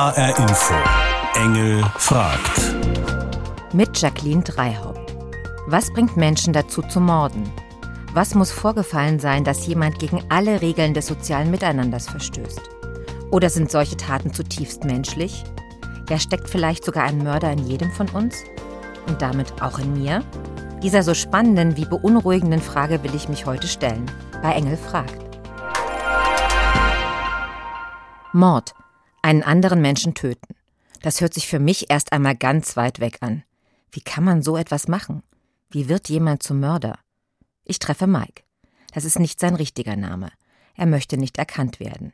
HR 0.00 0.38
Info. 0.38 0.74
Engel 1.34 1.84
fragt. 1.98 2.74
Mit 3.74 4.00
Jacqueline 4.00 4.42
Dreihaupt. 4.42 5.14
Was 5.66 5.92
bringt 5.92 6.16
Menschen 6.16 6.54
dazu 6.54 6.80
zu 6.80 7.00
morden? 7.00 7.52
Was 8.14 8.34
muss 8.34 8.50
vorgefallen 8.50 9.18
sein, 9.20 9.44
dass 9.44 9.66
jemand 9.66 9.98
gegen 9.98 10.24
alle 10.30 10.62
Regeln 10.62 10.94
des 10.94 11.06
sozialen 11.06 11.50
Miteinanders 11.50 12.08
verstößt? 12.08 12.62
Oder 13.30 13.50
sind 13.50 13.70
solche 13.70 13.98
Taten 13.98 14.32
zutiefst 14.32 14.84
menschlich? 14.84 15.44
Ja, 16.08 16.18
steckt 16.18 16.48
vielleicht 16.48 16.82
sogar 16.82 17.04
ein 17.04 17.18
Mörder 17.18 17.52
in 17.52 17.66
jedem 17.66 17.92
von 17.92 18.08
uns? 18.08 18.36
Und 19.06 19.20
damit 19.20 19.60
auch 19.60 19.78
in 19.78 19.92
mir? 19.92 20.24
Dieser 20.82 21.02
so 21.02 21.12
spannenden 21.12 21.76
wie 21.76 21.84
beunruhigenden 21.84 22.62
Frage 22.62 23.02
will 23.02 23.14
ich 23.14 23.28
mich 23.28 23.44
heute 23.44 23.68
stellen. 23.68 24.10
Bei 24.42 24.54
Engel 24.54 24.78
fragt. 24.78 25.20
Mord. 28.32 28.72
Einen 29.22 29.42
anderen 29.42 29.80
Menschen 29.80 30.14
töten. 30.14 30.54
Das 31.02 31.20
hört 31.20 31.34
sich 31.34 31.46
für 31.46 31.58
mich 31.58 31.90
erst 31.90 32.12
einmal 32.12 32.36
ganz 32.36 32.76
weit 32.76 33.00
weg 33.00 33.18
an. 33.20 33.42
Wie 33.90 34.00
kann 34.00 34.24
man 34.24 34.42
so 34.42 34.56
etwas 34.56 34.88
machen? 34.88 35.22
Wie 35.70 35.88
wird 35.88 36.08
jemand 36.08 36.42
zum 36.42 36.60
Mörder? 36.60 36.98
Ich 37.64 37.78
treffe 37.78 38.06
Mike. 38.06 38.42
Das 38.92 39.04
ist 39.04 39.18
nicht 39.18 39.40
sein 39.40 39.54
richtiger 39.54 39.96
Name. 39.96 40.30
Er 40.74 40.86
möchte 40.86 41.16
nicht 41.16 41.38
erkannt 41.38 41.80
werden. 41.80 42.12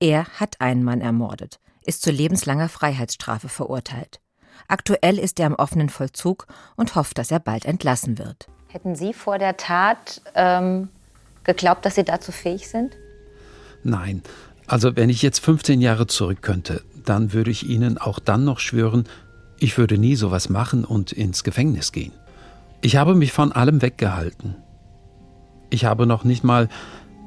Er 0.00 0.26
hat 0.40 0.60
einen 0.60 0.84
Mann 0.84 1.00
ermordet, 1.00 1.60
ist 1.84 2.02
zu 2.02 2.10
lebenslanger 2.10 2.68
Freiheitsstrafe 2.68 3.48
verurteilt. 3.48 4.20
Aktuell 4.66 5.18
ist 5.18 5.38
er 5.40 5.46
im 5.46 5.54
offenen 5.54 5.88
Vollzug 5.88 6.46
und 6.76 6.94
hofft, 6.94 7.18
dass 7.18 7.30
er 7.30 7.40
bald 7.40 7.64
entlassen 7.64 8.18
wird. 8.18 8.48
Hätten 8.68 8.96
Sie 8.96 9.12
vor 9.12 9.38
der 9.38 9.56
Tat 9.56 10.20
ähm, 10.34 10.88
geglaubt, 11.44 11.84
dass 11.84 11.94
Sie 11.94 12.04
dazu 12.04 12.32
fähig 12.32 12.68
sind? 12.68 12.96
Nein, 13.82 14.22
also 14.68 14.94
wenn 14.96 15.08
ich 15.08 15.22
jetzt 15.22 15.40
15 15.40 15.80
Jahre 15.80 16.06
zurück 16.06 16.42
könnte, 16.42 16.82
dann 17.04 17.32
würde 17.32 17.50
ich 17.50 17.68
Ihnen 17.68 17.98
auch 17.98 18.18
dann 18.18 18.44
noch 18.44 18.60
schwören, 18.60 19.04
ich 19.58 19.76
würde 19.78 19.98
nie 19.98 20.14
sowas 20.14 20.50
machen 20.50 20.84
und 20.84 21.10
ins 21.10 21.42
Gefängnis 21.42 21.90
gehen. 21.90 22.12
Ich 22.82 22.96
habe 22.96 23.14
mich 23.14 23.32
von 23.32 23.50
allem 23.50 23.82
weggehalten. 23.82 24.56
Ich 25.70 25.84
habe 25.84 26.06
noch 26.06 26.22
nicht 26.22 26.44
mal, 26.44 26.68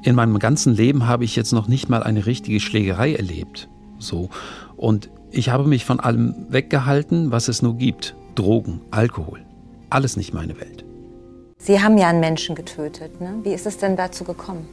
in 0.02 0.14
meinem 0.14 0.38
ganzen 0.38 0.74
Leben 0.74 1.06
habe 1.06 1.24
ich 1.24 1.36
jetzt 1.36 1.52
noch 1.52 1.68
nicht 1.68 1.88
mal 1.88 2.02
eine 2.02 2.26
richtige 2.26 2.60
Schlägerei 2.60 3.14
erlebt. 3.14 3.68
So. 3.98 4.30
Und 4.76 5.10
ich 5.30 5.50
habe 5.50 5.64
mich 5.64 5.84
von 5.84 6.00
allem 6.00 6.46
weggehalten, 6.48 7.32
was 7.32 7.48
es 7.48 7.60
nur 7.60 7.76
gibt. 7.76 8.14
Drogen, 8.34 8.80
Alkohol. 8.90 9.40
Alles 9.90 10.16
nicht 10.16 10.32
meine 10.32 10.58
Welt. 10.58 10.84
Sie 11.58 11.80
haben 11.80 11.98
ja 11.98 12.08
einen 12.08 12.20
Menschen 12.20 12.54
getötet. 12.54 13.20
Ne? 13.20 13.34
Wie 13.42 13.52
ist 13.52 13.66
es 13.66 13.78
denn 13.78 13.96
dazu 13.96 14.24
gekommen? 14.24 14.66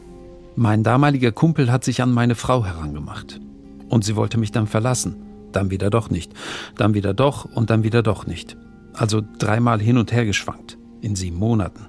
Mein 0.61 0.83
damaliger 0.83 1.31
Kumpel 1.31 1.71
hat 1.71 1.85
sich 1.85 2.01
an 2.01 2.11
meine 2.11 2.35
Frau 2.35 2.65
herangemacht. 2.65 3.39
Und 3.87 4.03
sie 4.03 4.17
wollte 4.17 4.37
mich 4.37 4.51
dann 4.51 4.67
verlassen. 4.67 5.15
Dann 5.53 5.71
wieder 5.71 5.89
doch 5.89 6.09
nicht. 6.09 6.33
Dann 6.75 6.93
wieder 6.93 7.13
doch 7.13 7.45
und 7.45 7.69
dann 7.69 7.83
wieder 7.83 8.03
doch 8.03 8.27
nicht. 8.27 8.57
Also 8.91 9.21
dreimal 9.37 9.79
hin 9.79 9.97
und 9.97 10.11
her 10.11 10.25
geschwankt. 10.25 10.77
In 10.99 11.15
sieben 11.15 11.37
Monaten. 11.37 11.87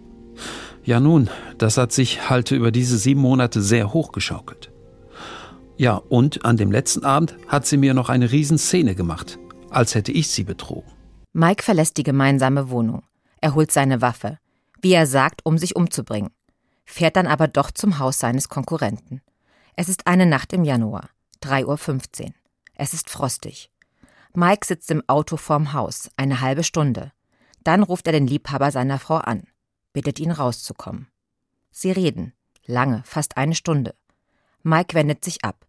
Ja 0.85 1.01
nun, 1.01 1.29
das 1.59 1.79
hat 1.79 1.91
sich 1.91 2.31
halt 2.31 2.53
über 2.53 2.71
diese 2.71 2.97
sieben 2.97 3.21
Monate 3.21 3.61
sehr 3.61 3.93
hochgeschaukelt. 3.93 4.71
Ja, 5.77 5.97
und 5.97 6.45
an 6.45 6.57
dem 6.57 6.71
letzten 6.71 7.05
Abend 7.05 7.35
hat 7.49 7.67
sie 7.67 7.77
mir 7.77 7.93
noch 7.93 8.09
eine 8.09 8.31
Riesenszene 8.31 8.95
gemacht, 8.95 9.41
als 9.71 9.97
hätte 9.97 10.13
ich 10.13 10.29
sie 10.29 10.45
betrogen. 10.45 10.93
Mike 11.33 11.65
verlässt 11.65 11.97
die 11.97 12.05
gemeinsame 12.05 12.71
Wohnung. 12.71 13.03
Er 13.41 13.57
holt 13.57 13.73
seine 13.73 14.01
Waffe, 14.01 14.39
wie 14.81 14.93
er 14.93 15.09
sagt, 15.09 15.41
um 15.43 15.59
sich 15.59 15.75
umzubringen 15.75 16.31
fährt 16.91 17.17
dann 17.17 17.27
aber 17.27 17.49
doch 17.49 17.71
zum 17.71 17.99
Haus 17.99 18.19
seines 18.19 18.49
Konkurrenten. 18.49 19.23
Es 19.77 19.89
ist 19.89 20.07
eine 20.07 20.27
Nacht 20.27 20.53
im 20.53 20.65
Januar, 20.65 21.09
3.15 21.43 22.25
Uhr. 22.25 22.35
Es 22.75 22.93
ist 22.93 23.09
frostig. 23.09 23.71
Mike 24.35 24.67
sitzt 24.67 24.91
im 24.91 25.03
Auto 25.09 25.37
vorm 25.37 25.73
Haus, 25.73 26.11
eine 26.17 26.41
halbe 26.41 26.65
Stunde. 26.65 27.13
Dann 27.65 27.83
ruft 27.83 28.07
er 28.07 28.13
den 28.13 28.27
Liebhaber 28.27 28.71
seiner 28.71 28.99
Frau 28.99 29.17
an, 29.17 29.45
bittet 29.93 30.19
ihn 30.19 30.31
rauszukommen. 30.31 31.09
Sie 31.71 31.93
reden, 31.93 32.33
lange, 32.67 33.03
fast 33.05 33.37
eine 33.37 33.55
Stunde. 33.55 33.95
Mike 34.63 34.95
wendet 34.95 35.25
sich 35.25 35.45
ab, 35.45 35.67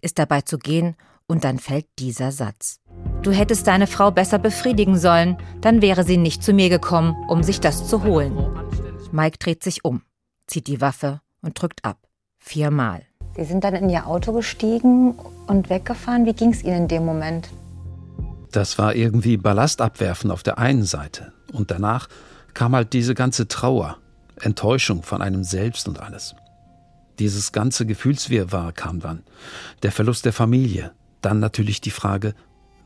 ist 0.00 0.18
dabei 0.18 0.40
zu 0.40 0.58
gehen 0.58 0.96
und 1.26 1.44
dann 1.44 1.58
fällt 1.58 1.86
dieser 1.98 2.32
Satz. 2.32 2.80
Du 3.22 3.30
hättest 3.30 3.66
deine 3.66 3.86
Frau 3.86 4.10
besser 4.10 4.38
befriedigen 4.38 4.98
sollen, 4.98 5.36
dann 5.60 5.82
wäre 5.82 6.04
sie 6.04 6.16
nicht 6.16 6.42
zu 6.42 6.52
mir 6.52 6.68
gekommen, 6.68 7.14
um 7.28 7.42
sich 7.42 7.60
das 7.60 7.88
zu 7.88 8.02
holen. 8.02 8.36
Mike 9.12 9.38
dreht 9.38 9.62
sich 9.62 9.84
um 9.84 10.02
zieht 10.46 10.66
die 10.66 10.80
Waffe 10.80 11.20
und 11.42 11.60
drückt 11.60 11.84
ab. 11.84 11.98
Viermal. 12.38 13.02
Sie 13.36 13.44
sind 13.44 13.64
dann 13.64 13.74
in 13.74 13.90
Ihr 13.90 14.06
Auto 14.06 14.32
gestiegen 14.32 15.14
und 15.46 15.70
weggefahren. 15.70 16.26
Wie 16.26 16.34
ging 16.34 16.52
es 16.52 16.62
Ihnen 16.62 16.82
in 16.82 16.88
dem 16.88 17.04
Moment? 17.04 17.48
Das 18.52 18.78
war 18.78 18.94
irgendwie 18.94 19.36
Ballast 19.36 19.80
abwerfen 19.80 20.30
auf 20.30 20.42
der 20.42 20.58
einen 20.58 20.84
Seite. 20.84 21.32
Und 21.52 21.70
danach 21.70 22.08
kam 22.52 22.76
halt 22.76 22.92
diese 22.92 23.14
ganze 23.14 23.48
Trauer, 23.48 23.96
Enttäuschung 24.40 25.02
von 25.02 25.22
einem 25.22 25.42
selbst 25.42 25.88
und 25.88 26.00
alles. 26.00 26.36
Dieses 27.18 27.52
ganze 27.52 27.86
Gefühlswirrwarr 27.86 28.72
kam 28.72 29.00
dann. 29.00 29.24
Der 29.82 29.92
Verlust 29.92 30.24
der 30.24 30.32
Familie. 30.32 30.92
Dann 31.20 31.40
natürlich 31.40 31.80
die 31.80 31.90
Frage, 31.90 32.34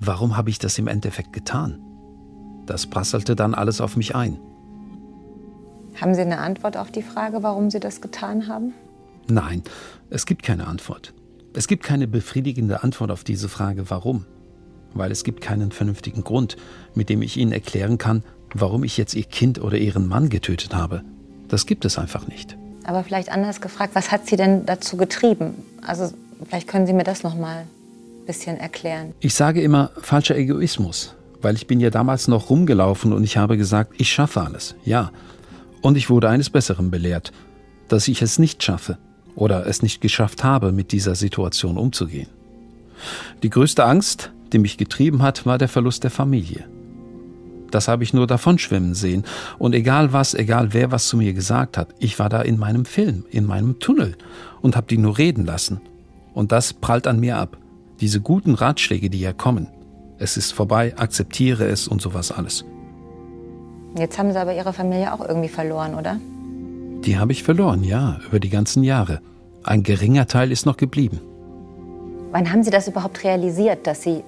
warum 0.01 0.37
habe 0.37 0.51
ich 0.51 0.59
das 0.59 0.79
im 0.79 0.87
Endeffekt 0.87 1.33
getan? 1.33 1.81
Das 2.67 2.87
prasselte 2.87 3.35
dann 3.35 3.55
alles 3.55 3.81
auf 3.81 3.97
mich 3.97 4.15
ein. 4.15 4.39
Haben 6.01 6.15
Sie 6.15 6.21
eine 6.21 6.39
Antwort 6.39 6.77
auf 6.77 6.91
die 6.91 7.03
Frage, 7.03 7.43
warum 7.43 7.71
Sie 7.71 7.81
das 7.81 8.01
getan 8.01 8.47
haben? 8.47 8.73
Nein, 9.29 9.63
es 10.11 10.27
gibt 10.27 10.43
keine 10.43 10.67
Antwort. 10.67 11.13
Es 11.55 11.67
gibt 11.67 11.83
keine 11.83 12.07
befriedigende 12.07 12.83
Antwort 12.85 13.11
auf 13.11 13.25
diese 13.25 13.49
Frage, 13.49 13.91
warum. 13.91 14.25
Weil 14.95 15.11
es 15.11 15.25
gibt 15.25 15.41
keinen 15.41 15.73
vernünftigen 15.73 16.23
Grund, 16.23 16.57
mit 16.95 17.09
dem 17.09 17.21
ich 17.21 17.37
Ihnen 17.37 17.53
erklären 17.53 17.99
kann, 17.99 18.23
warum 18.55 18.85
ich 18.85 18.97
jetzt 18.97 19.15
Ihr 19.15 19.25
Kind 19.25 19.61
oder 19.61 19.77
Ihren 19.77 20.07
Mann 20.07 20.29
getötet 20.29 20.75
habe. 20.75 21.03
Das 21.49 21.67
gibt 21.67 21.85
es 21.85 21.99
einfach 21.99 22.29
nicht. 22.29 22.57
Aber 22.85 23.03
vielleicht 23.03 23.31
anders 23.31 23.61
gefragt, 23.61 23.95
was 23.95 24.13
hat 24.13 24.27
Sie 24.27 24.37
denn 24.37 24.67
dazu 24.67 24.97
getrieben? 24.97 25.55
Also 25.85 26.11
vielleicht 26.49 26.69
können 26.69 26.87
Sie 26.87 26.93
mir 26.93 27.05
das 27.05 27.23
noch 27.23 27.35
mal 27.35 27.63
ein 27.63 28.27
bisschen 28.27 28.57
erklären. 28.57 29.15
Ich 29.21 29.35
sage 29.35 29.61
immer 29.63 29.91
falscher 30.01 30.37
Egoismus, 30.37 31.15
weil 31.43 31.57
ich 31.57 31.67
bin 31.67 31.81
ja 31.81 31.91
damals 31.91 32.29
noch 32.29 32.51
rumgelaufen 32.51 33.13
und 33.13 33.25
ich 33.25 33.37
habe 33.37 33.57
gesagt, 33.57 33.95
ich 33.99 34.11
schaffe 34.11 34.41
alles. 34.41 34.75
Ja, 34.85 35.11
und 35.81 35.97
ich 35.97 36.11
wurde 36.11 36.29
eines 36.29 36.51
Besseren 36.51 36.91
belehrt, 36.91 37.33
dass 37.89 38.09
ich 38.09 38.23
es 38.23 38.39
nicht 38.39 38.63
schaffe 38.63 38.99
oder 39.35 39.67
es 39.67 39.83
nicht 39.83 40.01
geschafft 40.01 40.45
habe, 40.45 40.73
mit 40.73 40.93
dieser 40.93 41.15
Situation 41.15 41.77
umzugehen. 41.77 42.29
Die 43.43 43.51
größte 43.51 43.85
Angst, 43.85 44.33
die 44.53 44.59
mich 44.59 44.77
getrieben 44.77 45.23
hat, 45.23 45.47
war 45.47 45.59
der 45.59 45.69
Verlust 45.69 46.05
der 46.05 46.11
Familie. 46.11 46.69
Das 47.71 47.87
habe 47.87 48.03
ich 48.03 48.15
nur 48.15 48.27
davon 48.27 48.59
schwimmen 48.59 48.95
sehen. 48.95 49.25
Und 49.59 49.75
egal 49.75 50.13
was, 50.13 50.35
egal 50.35 50.73
wer 50.73 50.91
was 50.91 51.09
zu 51.09 51.17
mir 51.17 51.35
gesagt 51.35 51.77
hat, 51.77 51.95
ich 51.99 52.19
war 52.19 52.29
da 52.29 52.41
in 52.41 52.59
meinem 52.59 52.85
Film, 52.85 53.27
in 53.31 53.45
meinem 53.45 53.79
Tunnel 53.79 54.17
und 54.63 54.75
habe 54.75 54.87
die 54.87 54.99
nur 54.99 55.19
reden 55.19 55.45
lassen. 55.45 55.81
Und 56.33 56.51
das 56.53 56.73
prallt 56.73 57.07
an 57.07 57.21
mir 57.21 57.37
ab. 57.37 57.59
Diese 58.01 58.21
guten 58.21 58.55
Ratschläge, 58.55 59.11
die 59.11 59.21
ja 59.21 59.33
kommen. 59.33 59.69
Es 60.19 60.37
ist 60.37 60.53
vorbei, 60.53 60.95
akzeptiere 60.97 61.67
es 61.67 61.89
und 61.89 62.01
sowas 62.01 62.33
alles. 62.33 62.65
Jetzt 63.99 64.19
haben 64.19 64.33
Sie 64.33 64.41
aber 64.41 64.55
Ihre 64.55 64.73
Familie 64.73 65.13
auch 65.13 65.21
irgendwie 65.21 65.49
verloren, 65.49 65.95
oder? 65.95 66.21
Die 67.05 67.19
habe 67.19 67.33
ich 67.33 67.43
verloren, 67.43 67.85
ja, 67.85 68.19
über 68.29 68.41
die 68.41 68.51
ganzen 68.51 68.83
Jahre. 68.83 69.21
Ein 69.65 69.83
geringer 69.83 70.27
Teil 70.27 70.53
ist 70.53 70.67
noch 70.67 70.77
geblieben. 70.77 71.21
Wann 72.31 72.53
haben 72.53 72.63
Sie 72.63 72.71
das 72.71 72.89
überhaupt 72.89 73.25
realisiert, 73.25 73.87
dass 73.87 74.03
Sie 74.03 74.23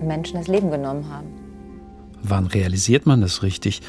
Menschen 0.00 0.36
das 0.36 0.48
Leben 0.48 0.70
genommen 0.70 1.06
haben? 1.10 1.28
Wann 2.22 2.46
realisiert 2.46 3.06
man 3.06 3.20
das 3.20 3.42
richtig? 3.42 3.80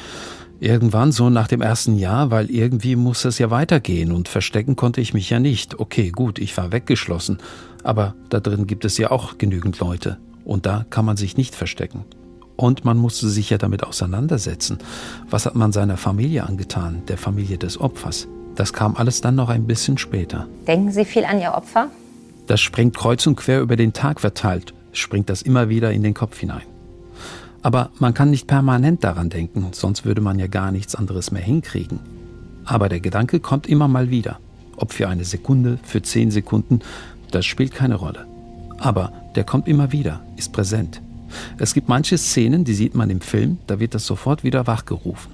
Irgendwann 0.60 1.10
so 1.10 1.28
nach 1.28 1.48
dem 1.48 1.60
ersten 1.60 1.98
Jahr, 1.98 2.30
weil 2.30 2.50
irgendwie 2.50 2.94
muss 2.94 3.24
es 3.24 3.38
ja 3.38 3.50
weitergehen 3.50 4.12
und 4.12 4.28
verstecken 4.28 4.76
konnte 4.76 5.00
ich 5.00 5.12
mich 5.12 5.28
ja 5.28 5.40
nicht. 5.40 5.80
Okay, 5.80 6.10
gut, 6.10 6.38
ich 6.38 6.56
war 6.56 6.70
weggeschlossen, 6.70 7.38
aber 7.82 8.14
da 8.28 8.38
drin 8.38 8.66
gibt 8.66 8.84
es 8.84 8.96
ja 8.96 9.10
auch 9.10 9.38
genügend 9.38 9.80
Leute 9.80 10.18
und 10.44 10.64
da 10.64 10.86
kann 10.88 11.04
man 11.04 11.16
sich 11.16 11.36
nicht 11.36 11.56
verstecken. 11.56 12.04
Und 12.56 12.84
man 12.84 12.98
musste 12.98 13.28
sich 13.28 13.50
ja 13.50 13.58
damit 13.58 13.84
auseinandersetzen. 13.84 14.78
Was 15.30 15.46
hat 15.46 15.54
man 15.54 15.72
seiner 15.72 15.96
Familie 15.96 16.44
angetan, 16.44 17.02
der 17.08 17.18
Familie 17.18 17.58
des 17.58 17.80
Opfers? 17.80 18.28
Das 18.54 18.72
kam 18.72 18.96
alles 18.96 19.20
dann 19.20 19.34
noch 19.34 19.48
ein 19.48 19.66
bisschen 19.66 19.98
später. 19.98 20.46
Denken 20.66 20.92
Sie 20.92 21.04
viel 21.04 21.24
an 21.24 21.40
Ihr 21.40 21.54
Opfer? 21.54 21.88
Das 22.46 22.60
springt 22.60 22.96
kreuz 22.96 23.26
und 23.26 23.36
quer 23.36 23.60
über 23.60 23.76
den 23.76 23.92
Tag 23.92 24.20
verteilt, 24.20 24.74
springt 24.92 25.30
das 25.30 25.42
immer 25.42 25.68
wieder 25.68 25.92
in 25.92 26.02
den 26.02 26.14
Kopf 26.14 26.38
hinein. 26.38 26.62
Aber 27.62 27.90
man 27.98 28.12
kann 28.12 28.30
nicht 28.30 28.48
permanent 28.48 29.04
daran 29.04 29.30
denken, 29.30 29.68
sonst 29.72 30.04
würde 30.04 30.20
man 30.20 30.38
ja 30.38 30.48
gar 30.48 30.72
nichts 30.72 30.94
anderes 30.94 31.30
mehr 31.30 31.42
hinkriegen. 31.42 32.00
Aber 32.64 32.88
der 32.88 33.00
Gedanke 33.00 33.40
kommt 33.40 33.68
immer 33.68 33.88
mal 33.88 34.10
wieder. 34.10 34.38
Ob 34.76 34.92
für 34.92 35.08
eine 35.08 35.24
Sekunde, 35.24 35.78
für 35.82 36.02
zehn 36.02 36.30
Sekunden, 36.30 36.80
das 37.30 37.46
spielt 37.46 37.72
keine 37.72 37.94
Rolle. 37.94 38.26
Aber 38.78 39.12
der 39.36 39.44
kommt 39.44 39.68
immer 39.68 39.92
wieder, 39.92 40.20
ist 40.36 40.52
präsent. 40.52 41.00
Es 41.58 41.74
gibt 41.74 41.88
manche 41.88 42.18
Szenen, 42.18 42.64
die 42.64 42.74
sieht 42.74 42.94
man 42.94 43.10
im 43.10 43.20
Film, 43.20 43.58
da 43.66 43.80
wird 43.80 43.94
das 43.94 44.06
sofort 44.06 44.44
wieder 44.44 44.66
wachgerufen. 44.66 45.32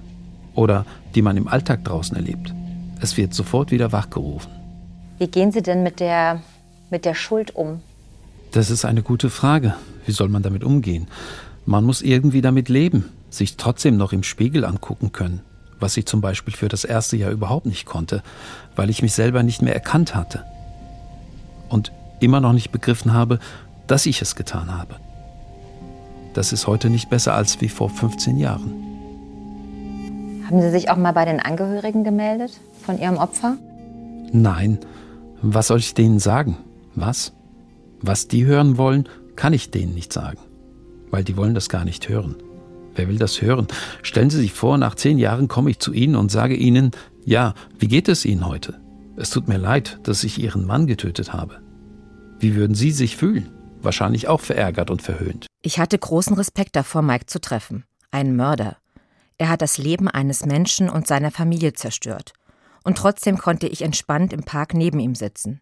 Oder 0.54 0.84
die 1.14 1.22
man 1.22 1.36
im 1.36 1.48
Alltag 1.48 1.84
draußen 1.84 2.16
erlebt. 2.16 2.52
Es 3.00 3.16
wird 3.16 3.34
sofort 3.34 3.70
wieder 3.70 3.92
wachgerufen. 3.92 4.50
Wie 5.18 5.28
gehen 5.28 5.52
Sie 5.52 5.62
denn 5.62 5.82
mit 5.82 6.00
der, 6.00 6.42
mit 6.90 7.04
der 7.04 7.14
Schuld 7.14 7.54
um? 7.54 7.80
Das 8.52 8.70
ist 8.70 8.84
eine 8.84 9.02
gute 9.02 9.30
Frage. 9.30 9.74
Wie 10.06 10.12
soll 10.12 10.28
man 10.28 10.42
damit 10.42 10.64
umgehen? 10.64 11.06
Man 11.66 11.84
muss 11.84 12.02
irgendwie 12.02 12.40
damit 12.40 12.68
leben, 12.68 13.04
sich 13.30 13.56
trotzdem 13.56 13.96
noch 13.96 14.12
im 14.12 14.22
Spiegel 14.22 14.64
angucken 14.64 15.12
können, 15.12 15.42
was 15.80 15.96
ich 15.96 16.06
zum 16.06 16.20
Beispiel 16.20 16.54
für 16.54 16.68
das 16.68 16.84
erste 16.84 17.16
Jahr 17.16 17.30
überhaupt 17.30 17.66
nicht 17.66 17.84
konnte, 17.84 18.22
weil 18.74 18.90
ich 18.90 19.02
mich 19.02 19.12
selber 19.12 19.42
nicht 19.42 19.60
mehr 19.60 19.74
erkannt 19.74 20.14
hatte. 20.14 20.44
Und 21.68 21.92
immer 22.20 22.40
noch 22.40 22.52
nicht 22.52 22.72
begriffen 22.72 23.12
habe, 23.12 23.38
dass 23.86 24.06
ich 24.06 24.22
es 24.22 24.34
getan 24.34 24.72
habe. 24.72 24.96
Das 26.34 26.52
ist 26.52 26.66
heute 26.66 26.90
nicht 26.90 27.10
besser 27.10 27.34
als 27.34 27.60
wie 27.60 27.68
vor 27.68 27.90
15 27.90 28.38
Jahren. 28.38 28.72
Haben 30.46 30.60
Sie 30.60 30.70
sich 30.70 30.90
auch 30.90 30.96
mal 30.96 31.12
bei 31.12 31.24
den 31.24 31.40
Angehörigen 31.40 32.04
gemeldet 32.04 32.52
von 32.82 32.98
Ihrem 32.98 33.16
Opfer? 33.18 33.56
Nein. 34.32 34.78
Was 35.42 35.68
soll 35.68 35.78
ich 35.78 35.94
denen 35.94 36.18
sagen? 36.18 36.56
Was? 36.94 37.32
Was 38.00 38.28
die 38.28 38.44
hören 38.44 38.78
wollen, 38.78 39.08
kann 39.36 39.52
ich 39.52 39.70
denen 39.70 39.94
nicht 39.94 40.12
sagen. 40.12 40.38
Weil 41.10 41.24
die 41.24 41.36
wollen 41.36 41.54
das 41.54 41.68
gar 41.68 41.84
nicht 41.84 42.08
hören. 42.08 42.36
Wer 42.94 43.08
will 43.08 43.18
das 43.18 43.40
hören? 43.40 43.68
Stellen 44.02 44.30
Sie 44.30 44.38
sich 44.38 44.52
vor, 44.52 44.78
nach 44.78 44.94
zehn 44.94 45.18
Jahren 45.18 45.48
komme 45.48 45.70
ich 45.70 45.78
zu 45.78 45.92
Ihnen 45.92 46.16
und 46.16 46.30
sage 46.30 46.56
Ihnen, 46.56 46.90
ja, 47.24 47.54
wie 47.78 47.88
geht 47.88 48.08
es 48.08 48.24
Ihnen 48.24 48.46
heute? 48.46 48.74
Es 49.16 49.30
tut 49.30 49.48
mir 49.48 49.58
leid, 49.58 50.00
dass 50.02 50.24
ich 50.24 50.42
Ihren 50.42 50.66
Mann 50.66 50.86
getötet 50.86 51.32
habe. 51.32 51.60
Wie 52.40 52.54
würden 52.54 52.74
Sie 52.74 52.90
sich 52.90 53.16
fühlen? 53.16 53.50
Wahrscheinlich 53.82 54.28
auch 54.28 54.40
verärgert 54.40 54.90
und 54.90 55.02
verhöhnt. 55.02 55.46
Ich 55.62 55.78
hatte 55.78 55.98
großen 55.98 56.34
Respekt 56.34 56.76
davor, 56.76 57.02
Mike 57.02 57.26
zu 57.26 57.40
treffen. 57.40 57.84
Ein 58.10 58.36
Mörder. 58.36 58.76
Er 59.38 59.48
hat 59.48 59.62
das 59.62 59.78
Leben 59.78 60.08
eines 60.08 60.44
Menschen 60.44 60.88
und 60.90 61.06
seiner 61.06 61.30
Familie 61.30 61.72
zerstört. 61.72 62.32
Und 62.84 62.98
trotzdem 62.98 63.38
konnte 63.38 63.68
ich 63.68 63.82
entspannt 63.82 64.32
im 64.32 64.42
Park 64.42 64.74
neben 64.74 64.98
ihm 64.98 65.14
sitzen. 65.14 65.60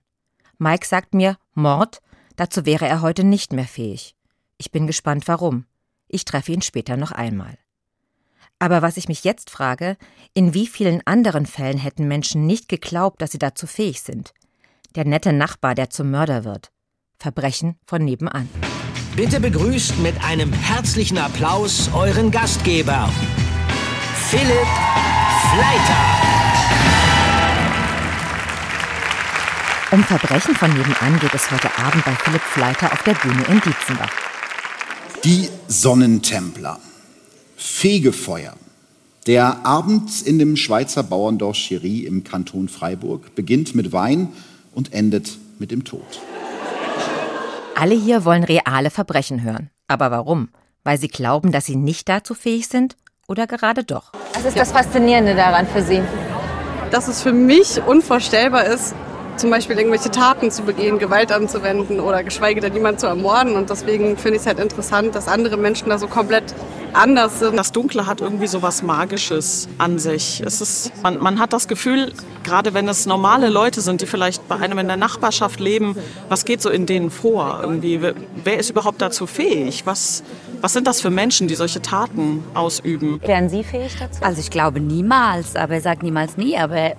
Mike 0.59 0.87
sagt 0.87 1.13
mir, 1.13 1.37
Mord, 1.55 2.01
dazu 2.37 2.65
wäre 2.65 2.87
er 2.87 3.03
heute 3.03 3.25
nicht 3.25 3.53
mehr 3.53 3.67
fähig. 3.67 4.15
Ich 4.59 4.71
bin 4.71 4.87
gespannt, 4.87 5.29
warum. 5.29 5.67
Ich 6.09 6.25
treffe 6.25 6.53
ihn 6.53 6.63
später 6.63 6.97
noch 6.97 7.13
einmal. 7.13 7.59
Aber 8.59 8.81
was 8.81 8.97
ich 8.97 9.09
mich 9.09 9.25
jetzt 9.25 9.51
frage, 9.51 9.99
in 10.33 10.55
wie 10.55 10.67
vielen 10.67 11.03
anderen 11.07 11.45
Fällen 11.45 11.79
hätten 11.79 12.09
Menschen 12.09 12.47
nicht 12.47 12.69
geglaubt, 12.69 13.21
dass 13.21 13.33
sie 13.33 13.39
dazu 13.39 13.67
fähig 13.67 14.01
sind? 14.01 14.33
Der 14.95 15.05
nette 15.05 15.35
Nachbar, 15.35 15.75
der 15.75 15.91
zum 15.91 16.11
Mörder 16.11 16.45
wird. 16.45 16.73
Verbrechen 17.19 17.77
von 17.87 18.05
nebenan. 18.05 18.49
Bitte 19.17 19.41
begrüßt 19.41 19.99
mit 19.99 20.15
einem 20.23 20.53
herzlichen 20.53 21.19
Applaus 21.19 21.91
euren 21.95 22.31
Gastgeber, 22.31 23.11
Philipp 24.29 24.67
Fleiter. 25.53 26.17
Um 29.93 30.03
Verbrechen 30.05 30.55
von 30.55 30.71
nebenan 30.71 31.19
geht 31.21 31.33
es 31.33 31.51
heute 31.51 31.71
Abend 31.79 32.05
bei 32.05 32.15
Philipp 32.17 32.43
Fleiter 32.43 32.93
auf 32.93 33.03
der 33.05 33.15
Bühne 33.15 33.45
in 33.49 33.61
Dietzenbach. 33.61 34.13
Die 35.25 35.49
Sonnentempler. 35.69 36.79
Fegefeuer. 37.57 38.55
Der 39.27 39.65
Abend 39.65 40.23
in 40.23 40.39
dem 40.39 40.57
Schweizer 40.57 41.03
Bauerndorf 41.03 41.57
Cherie 41.57 42.05
im 42.05 42.23
Kanton 42.23 42.69
Freiburg 42.69 43.35
beginnt 43.35 43.75
mit 43.75 43.93
Wein 43.93 44.29
und 44.75 44.93
endet 44.93 45.39
mit 45.59 45.71
dem 45.71 45.85
Tod. 45.85 46.21
Alle 47.79 47.95
hier 47.95 48.25
wollen 48.25 48.43
reale 48.43 48.89
Verbrechen 48.89 49.43
hören. 49.43 49.69
Aber 49.87 50.11
warum? 50.11 50.49
Weil 50.83 50.97
sie 50.97 51.09
glauben, 51.09 51.53
dass 51.53 51.67
sie 51.67 51.77
nicht 51.77 52.09
dazu 52.09 52.33
fähig 52.33 52.69
sind? 52.69 52.97
Oder 53.29 53.47
gerade 53.47 53.85
doch? 53.85 54.13
Was 54.33 54.47
ist 54.47 54.59
das 54.59 54.73
Faszinierende 54.73 55.35
daran 55.35 55.67
für 55.67 55.83
Sie? 55.83 56.01
Dass 56.91 57.07
es 57.07 57.21
für 57.21 57.35
mich 57.35 57.83
unvorstellbar 57.83 58.65
ist, 58.65 58.95
zum 59.37 59.51
Beispiel 59.51 59.77
irgendwelche 59.77 60.11
Taten 60.11 60.51
zu 60.51 60.63
begehen, 60.63 60.99
Gewalt 60.99 61.31
anzuwenden 61.31 62.01
oder 62.01 62.25
geschweige 62.25 62.63
denn 62.63 62.73
jemanden 62.73 62.99
zu 62.99 63.09
ermorden. 63.09 63.57
Und 63.57 63.69
deswegen 63.69 64.17
finde 64.17 64.37
ich 64.37 64.41
es 64.41 64.47
halt 64.47 64.59
interessant, 64.59 65.15
dass 65.15 65.29
andere 65.29 65.59
Menschen 65.59 65.91
da 65.91 65.99
so 65.99 66.09
komplett 66.09 66.55
anders 66.93 67.39
sind. 67.41 67.57
Das 67.57 67.73
Dunkle 67.73 68.07
hat 68.07 68.21
irgendwie 68.21 68.47
so 68.47 68.63
was 68.63 68.83
Magisches 68.83 69.69
an 69.79 69.99
sich. 69.99 70.43
Es 70.45 70.61
ist, 70.61 70.93
man, 71.03 71.19
man 71.19 71.39
hat 71.39 71.53
das 71.53 71.69
Gefühl, 71.69 72.13
gerade 72.45 72.75
wenn 72.75 72.89
es 72.89 73.07
normale 73.07 73.49
Leute 73.49 73.81
sind, 73.81 74.01
die 74.01 74.07
vielleicht 74.07 74.47
bei 74.49 74.57
einem 74.57 74.79
in 74.79 74.87
der 74.87 74.97
Nachbarschaft 74.97 75.61
leben, 75.61 75.97
was 76.29 76.45
geht 76.45 76.63
so 76.63 76.71
in 76.71 76.87
denen 76.87 77.11
vor? 77.11 77.61
Irgendwie, 77.63 78.01
wer 78.43 78.59
ist 78.59 78.71
überhaupt 78.71 79.01
dazu 79.03 79.27
fähig? 79.27 79.87
Was, 79.87 80.23
was 80.61 80.73
sind 80.73 80.87
das 80.87 81.01
für 81.01 81.11
Menschen, 81.11 81.49
die 81.49 81.55
solche 81.55 81.83
Taten 81.83 82.45
ausüben? 82.55 83.21
Wären 83.25 83.49
Sie 83.49 83.65
fähig 83.65 83.97
dazu? 83.99 84.23
Also 84.23 84.41
ich 84.41 84.51
glaube 84.51 84.81
niemals, 84.81 85.57
aber 85.57 85.75
er 85.75 85.81
sagt 85.81 86.03
niemals 86.03 86.37
nie, 86.37 86.57
aber 86.57 86.93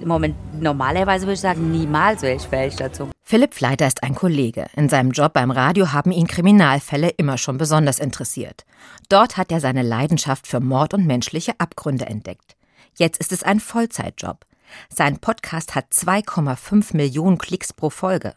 im 0.00 0.08
Moment, 0.08 0.34
normalerweise 0.60 1.26
würde 1.26 1.34
ich 1.34 1.40
sagen, 1.40 1.70
niemals 1.70 2.22
wäre 2.22 2.36
ich 2.36 2.42
fähig 2.42 2.76
dazu. 2.76 3.08
Philipp 3.30 3.52
Fleiter 3.52 3.86
ist 3.86 4.04
ein 4.04 4.14
Kollege. 4.14 4.68
In 4.74 4.88
seinem 4.88 5.10
Job 5.10 5.34
beim 5.34 5.50
Radio 5.50 5.92
haben 5.92 6.12
ihn 6.12 6.26
Kriminalfälle 6.26 7.10
immer 7.10 7.36
schon 7.36 7.58
besonders 7.58 7.98
interessiert. 7.98 8.64
Dort 9.10 9.36
hat 9.36 9.52
er 9.52 9.60
seine 9.60 9.82
Leidenschaft 9.82 10.46
für 10.46 10.60
Mord 10.60 10.94
und 10.94 11.06
menschliche 11.06 11.52
Abgründe 11.60 12.06
entdeckt. 12.06 12.56
Jetzt 12.96 13.20
ist 13.20 13.30
es 13.32 13.42
ein 13.42 13.60
Vollzeitjob. 13.60 14.46
Sein 14.88 15.18
Podcast 15.18 15.74
hat 15.74 15.92
2,5 15.92 16.96
Millionen 16.96 17.36
Klicks 17.36 17.74
pro 17.74 17.90
Folge. 17.90 18.32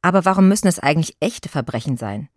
Aber 0.00 0.24
warum 0.24 0.48
müssen 0.48 0.66
es 0.66 0.78
eigentlich 0.78 1.14
echte 1.20 1.50
Verbrechen 1.50 1.98
sein? 1.98 2.30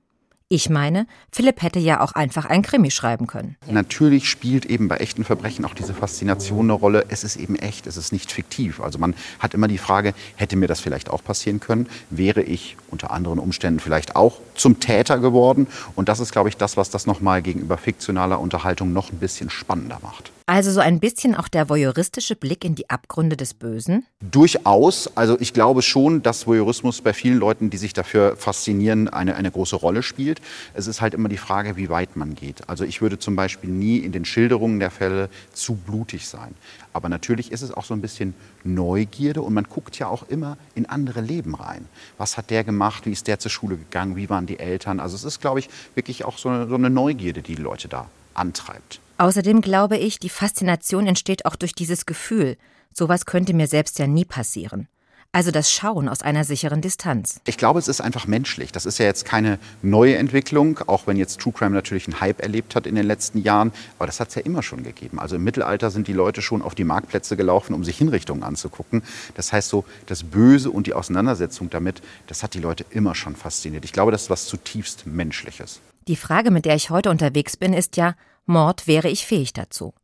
Ich 0.47 0.69
meine, 0.69 1.07
Philipp 1.31 1.63
hätte 1.63 1.79
ja 1.79 2.01
auch 2.01 2.11
einfach 2.11 2.45
ein 2.45 2.61
Krimi 2.61 2.91
schreiben 2.91 3.25
können. 3.25 3.55
Natürlich 3.67 4.29
spielt 4.29 4.67
eben 4.67 4.87
bei 4.87 4.97
echten 4.97 5.23
Verbrechen 5.23 5.65
auch 5.65 5.73
diese 5.73 5.95
Faszination 5.95 6.65
eine 6.65 6.73
Rolle. 6.73 7.05
Es 7.09 7.23
ist 7.23 7.35
eben 7.37 7.55
echt, 7.55 7.87
es 7.87 7.97
ist 7.97 8.11
nicht 8.11 8.31
fiktiv. 8.31 8.79
Also 8.79 8.99
man 8.99 9.15
hat 9.39 9.55
immer 9.55 9.67
die 9.67 9.79
Frage, 9.79 10.13
hätte 10.35 10.55
mir 10.55 10.67
das 10.67 10.79
vielleicht 10.79 11.09
auch 11.09 11.23
passieren 11.23 11.59
können? 11.59 11.89
Wäre 12.11 12.43
ich 12.43 12.77
unter 12.91 13.09
anderen 13.09 13.39
Umständen 13.39 13.79
vielleicht 13.79 14.15
auch 14.15 14.39
zum 14.53 14.79
Täter 14.79 15.17
geworden? 15.17 15.65
Und 15.95 16.09
das 16.09 16.19
ist, 16.19 16.31
glaube 16.31 16.49
ich, 16.49 16.57
das, 16.57 16.77
was 16.77 16.91
das 16.91 17.07
nochmal 17.07 17.41
gegenüber 17.41 17.79
fiktionaler 17.79 18.39
Unterhaltung 18.39 18.93
noch 18.93 19.11
ein 19.11 19.17
bisschen 19.17 19.49
spannender 19.49 19.97
macht. 20.03 20.31
Also 20.47 20.69
so 20.69 20.79
ein 20.79 20.99
bisschen 20.99 21.33
auch 21.33 21.47
der 21.47 21.69
voyeuristische 21.69 22.35
Blick 22.35 22.63
in 22.63 22.75
die 22.75 22.87
Abgründe 22.91 23.35
des 23.35 23.55
Bösen? 23.55 24.05
Durchaus. 24.19 25.09
Also 25.17 25.37
ich 25.39 25.53
glaube 25.53 25.81
schon, 25.81 26.21
dass 26.21 26.45
Voyeurismus 26.45 27.01
bei 27.01 27.13
vielen 27.13 27.39
Leuten, 27.39 27.71
die 27.71 27.77
sich 27.77 27.93
dafür 27.93 28.35
faszinieren, 28.37 29.09
eine, 29.09 29.35
eine 29.37 29.49
große 29.49 29.75
Rolle 29.75 30.03
spielt. 30.03 30.41
Es 30.75 30.85
ist 30.85 31.01
halt 31.01 31.15
immer 31.15 31.29
die 31.29 31.37
Frage, 31.37 31.77
wie 31.77 31.89
weit 31.89 32.15
man 32.15 32.35
geht. 32.35 32.69
Also 32.69 32.83
ich 32.83 33.01
würde 33.01 33.17
zum 33.17 33.35
Beispiel 33.35 33.71
nie 33.71 33.97
in 33.97 34.11
den 34.11 34.23
Schilderungen 34.23 34.79
der 34.79 34.91
Fälle 34.91 35.29
zu 35.51 35.73
blutig 35.73 36.27
sein. 36.27 36.53
Aber 36.93 37.09
natürlich 37.09 37.51
ist 37.51 37.63
es 37.63 37.71
auch 37.71 37.83
so 37.83 37.95
ein 37.95 38.01
bisschen 38.01 38.35
Neugierde 38.63 39.41
und 39.41 39.55
man 39.55 39.63
guckt 39.63 39.97
ja 39.97 40.09
auch 40.09 40.29
immer 40.29 40.59
in 40.75 40.85
andere 40.85 41.21
Leben 41.21 41.55
rein. 41.55 41.85
Was 42.19 42.37
hat 42.37 42.51
der 42.51 42.63
gemacht? 42.63 43.07
Wie 43.07 43.11
ist 43.11 43.25
der 43.25 43.39
zur 43.39 43.49
Schule 43.49 43.77
gegangen? 43.77 44.15
Wie 44.15 44.29
waren 44.29 44.45
die 44.45 44.59
Eltern? 44.59 44.99
Also 44.99 45.15
es 45.15 45.23
ist, 45.23 45.41
glaube 45.41 45.57
ich, 45.57 45.69
wirklich 45.95 46.23
auch 46.23 46.37
so 46.37 46.49
eine, 46.49 46.67
so 46.67 46.75
eine 46.75 46.91
Neugierde, 46.91 47.41
die 47.41 47.55
die 47.55 47.61
Leute 47.63 47.87
da 47.87 48.07
antreibt. 48.35 48.99
Außerdem 49.17 49.61
glaube 49.61 49.97
ich, 49.97 50.19
die 50.19 50.29
Faszination 50.29 51.07
entsteht 51.07 51.45
auch 51.45 51.55
durch 51.55 51.73
dieses 51.73 52.05
Gefühl. 52.05 52.57
Sowas 52.91 53.25
könnte 53.25 53.53
mir 53.53 53.67
selbst 53.67 53.97
ja 53.99 54.07
nie 54.07 54.25
passieren. 54.25 54.89
Also 55.31 55.51
das 55.51 55.69
Schauen 55.69 56.07
aus 56.07 56.21
einer 56.21 56.45
sicheren 56.45 56.79
Distanz. 56.79 57.41
Ich 57.45 57.57
glaube, 57.57 57.77
es 57.77 57.89
ist 57.89 57.99
einfach 57.99 58.25
menschlich. 58.25 58.71
Das 58.71 58.85
ist 58.85 58.99
ja 58.99 59.05
jetzt 59.05 59.25
keine 59.25 59.59
neue 59.81 60.15
Entwicklung, 60.15 60.79
auch 60.87 61.07
wenn 61.07 61.17
jetzt 61.17 61.41
True 61.41 61.51
Crime 61.51 61.75
natürlich 61.75 62.07
einen 62.07 62.21
Hype 62.21 62.41
erlebt 62.41 62.73
hat 62.73 62.87
in 62.87 62.95
den 62.95 63.05
letzten 63.05 63.41
Jahren. 63.41 63.73
Aber 63.99 64.05
das 64.05 64.21
hat 64.21 64.29
es 64.29 64.35
ja 64.35 64.43
immer 64.43 64.63
schon 64.63 64.83
gegeben. 64.83 65.19
Also 65.19 65.35
im 65.35 65.43
Mittelalter 65.43 65.91
sind 65.91 66.07
die 66.07 66.13
Leute 66.13 66.41
schon 66.41 66.61
auf 66.61 66.73
die 66.73 66.85
Marktplätze 66.85 67.35
gelaufen, 67.35 67.73
um 67.73 67.83
sich 67.83 67.97
Hinrichtungen 67.97 68.43
anzugucken. 68.43 69.03
Das 69.35 69.51
heißt 69.51 69.67
so, 69.67 69.83
das 70.05 70.23
Böse 70.23 70.71
und 70.71 70.87
die 70.87 70.93
Auseinandersetzung 70.93 71.69
damit, 71.69 72.01
das 72.27 72.41
hat 72.41 72.53
die 72.53 72.59
Leute 72.59 72.85
immer 72.89 73.13
schon 73.13 73.35
fasziniert. 73.35 73.83
Ich 73.83 73.91
glaube, 73.91 74.13
das 74.13 74.23
ist 74.23 74.29
was 74.29 74.45
zutiefst 74.45 75.05
Menschliches. 75.05 75.81
Die 76.07 76.15
Frage, 76.15 76.49
mit 76.49 76.63
der 76.63 76.75
ich 76.75 76.91
heute 76.91 77.09
unterwegs 77.09 77.57
bin, 77.57 77.73
ist 77.73 77.97
ja, 77.97 78.15
Mord 78.47 78.85
wäre 78.85 79.09
ich 79.09 79.25
fähig 79.25 79.53
dazu. 79.53 79.95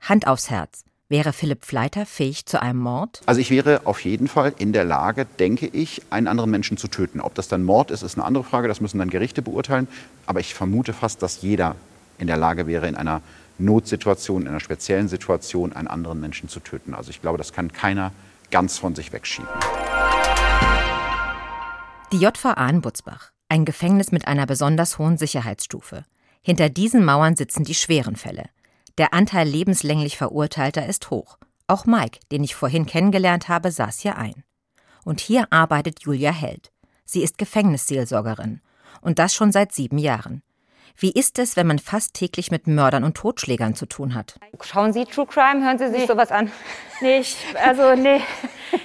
Hand 0.00 0.26
aufs 0.26 0.48
Herz. 0.48 0.84
Wäre 1.10 1.34
Philipp 1.34 1.66
Fleiter 1.66 2.06
fähig 2.06 2.46
zu 2.46 2.62
einem 2.62 2.78
Mord? 2.78 3.20
Also 3.26 3.42
ich 3.42 3.50
wäre 3.50 3.82
auf 3.84 4.02
jeden 4.04 4.26
Fall 4.26 4.54
in 4.56 4.72
der 4.72 4.84
Lage, 4.84 5.26
denke 5.38 5.66
ich, 5.66 6.00
einen 6.08 6.26
anderen 6.26 6.50
Menschen 6.50 6.78
zu 6.78 6.88
töten. 6.88 7.20
Ob 7.20 7.34
das 7.34 7.48
dann 7.48 7.62
Mord 7.62 7.90
ist, 7.90 8.02
ist 8.02 8.16
eine 8.16 8.24
andere 8.24 8.44
Frage. 8.44 8.68
Das 8.68 8.80
müssen 8.80 8.98
dann 8.98 9.10
Gerichte 9.10 9.42
beurteilen. 9.42 9.86
Aber 10.24 10.40
ich 10.40 10.54
vermute 10.54 10.94
fast, 10.94 11.22
dass 11.22 11.42
jeder 11.42 11.76
in 12.16 12.26
der 12.26 12.38
Lage 12.38 12.66
wäre, 12.66 12.88
in 12.88 12.96
einer 12.96 13.20
Notsituation, 13.58 14.42
in 14.42 14.48
einer 14.48 14.60
speziellen 14.60 15.08
Situation 15.08 15.74
einen 15.74 15.88
anderen 15.88 16.20
Menschen 16.20 16.48
zu 16.48 16.60
töten. 16.60 16.94
Also 16.94 17.10
ich 17.10 17.20
glaube, 17.20 17.36
das 17.36 17.52
kann 17.52 17.70
keiner 17.70 18.12
ganz 18.50 18.78
von 18.78 18.94
sich 18.94 19.12
wegschieben. 19.12 19.50
Die 22.12 22.18
JVA 22.18 22.66
in 22.66 22.80
Butzbach. 22.80 23.32
Ein 23.50 23.66
Gefängnis 23.66 24.10
mit 24.10 24.26
einer 24.26 24.46
besonders 24.46 24.98
hohen 24.98 25.18
Sicherheitsstufe. 25.18 26.06
Hinter 26.42 26.68
diesen 26.70 27.04
Mauern 27.04 27.36
sitzen 27.36 27.64
die 27.64 27.74
schweren 27.74 28.16
Fälle. 28.16 28.48
Der 28.98 29.12
Anteil 29.14 29.48
lebenslänglich 29.48 30.16
Verurteilter 30.16 30.86
ist 30.86 31.10
hoch. 31.10 31.38
Auch 31.66 31.86
Mike, 31.86 32.20
den 32.32 32.42
ich 32.42 32.54
vorhin 32.54 32.86
kennengelernt 32.86 33.48
habe, 33.48 33.70
saß 33.70 34.00
hier 34.00 34.16
ein. 34.16 34.42
Und 35.04 35.20
hier 35.20 35.52
arbeitet 35.52 36.00
Julia 36.02 36.32
Held. 36.32 36.72
Sie 37.04 37.22
ist 37.22 37.38
Gefängnisseelsorgerin. 37.38 38.60
Und 39.00 39.18
das 39.18 39.34
schon 39.34 39.52
seit 39.52 39.72
sieben 39.72 39.98
Jahren. 39.98 40.42
Wie 40.96 41.12
ist 41.12 41.38
es, 41.38 41.56
wenn 41.56 41.66
man 41.66 41.78
fast 41.78 42.14
täglich 42.14 42.50
mit 42.50 42.66
Mördern 42.66 43.04
und 43.04 43.16
Totschlägern 43.16 43.74
zu 43.74 43.86
tun 43.86 44.14
hat? 44.14 44.34
Schauen 44.62 44.92
Sie 44.92 45.04
True 45.04 45.26
Crime? 45.26 45.64
Hören 45.64 45.78
Sie 45.78 45.88
sich 45.88 46.00
Nee. 46.00 46.06
sowas 46.06 46.30
an? 46.30 46.50
Nee, 47.02 47.20
ich, 47.20 47.34
also 47.64 47.94
nee, 47.94 48.20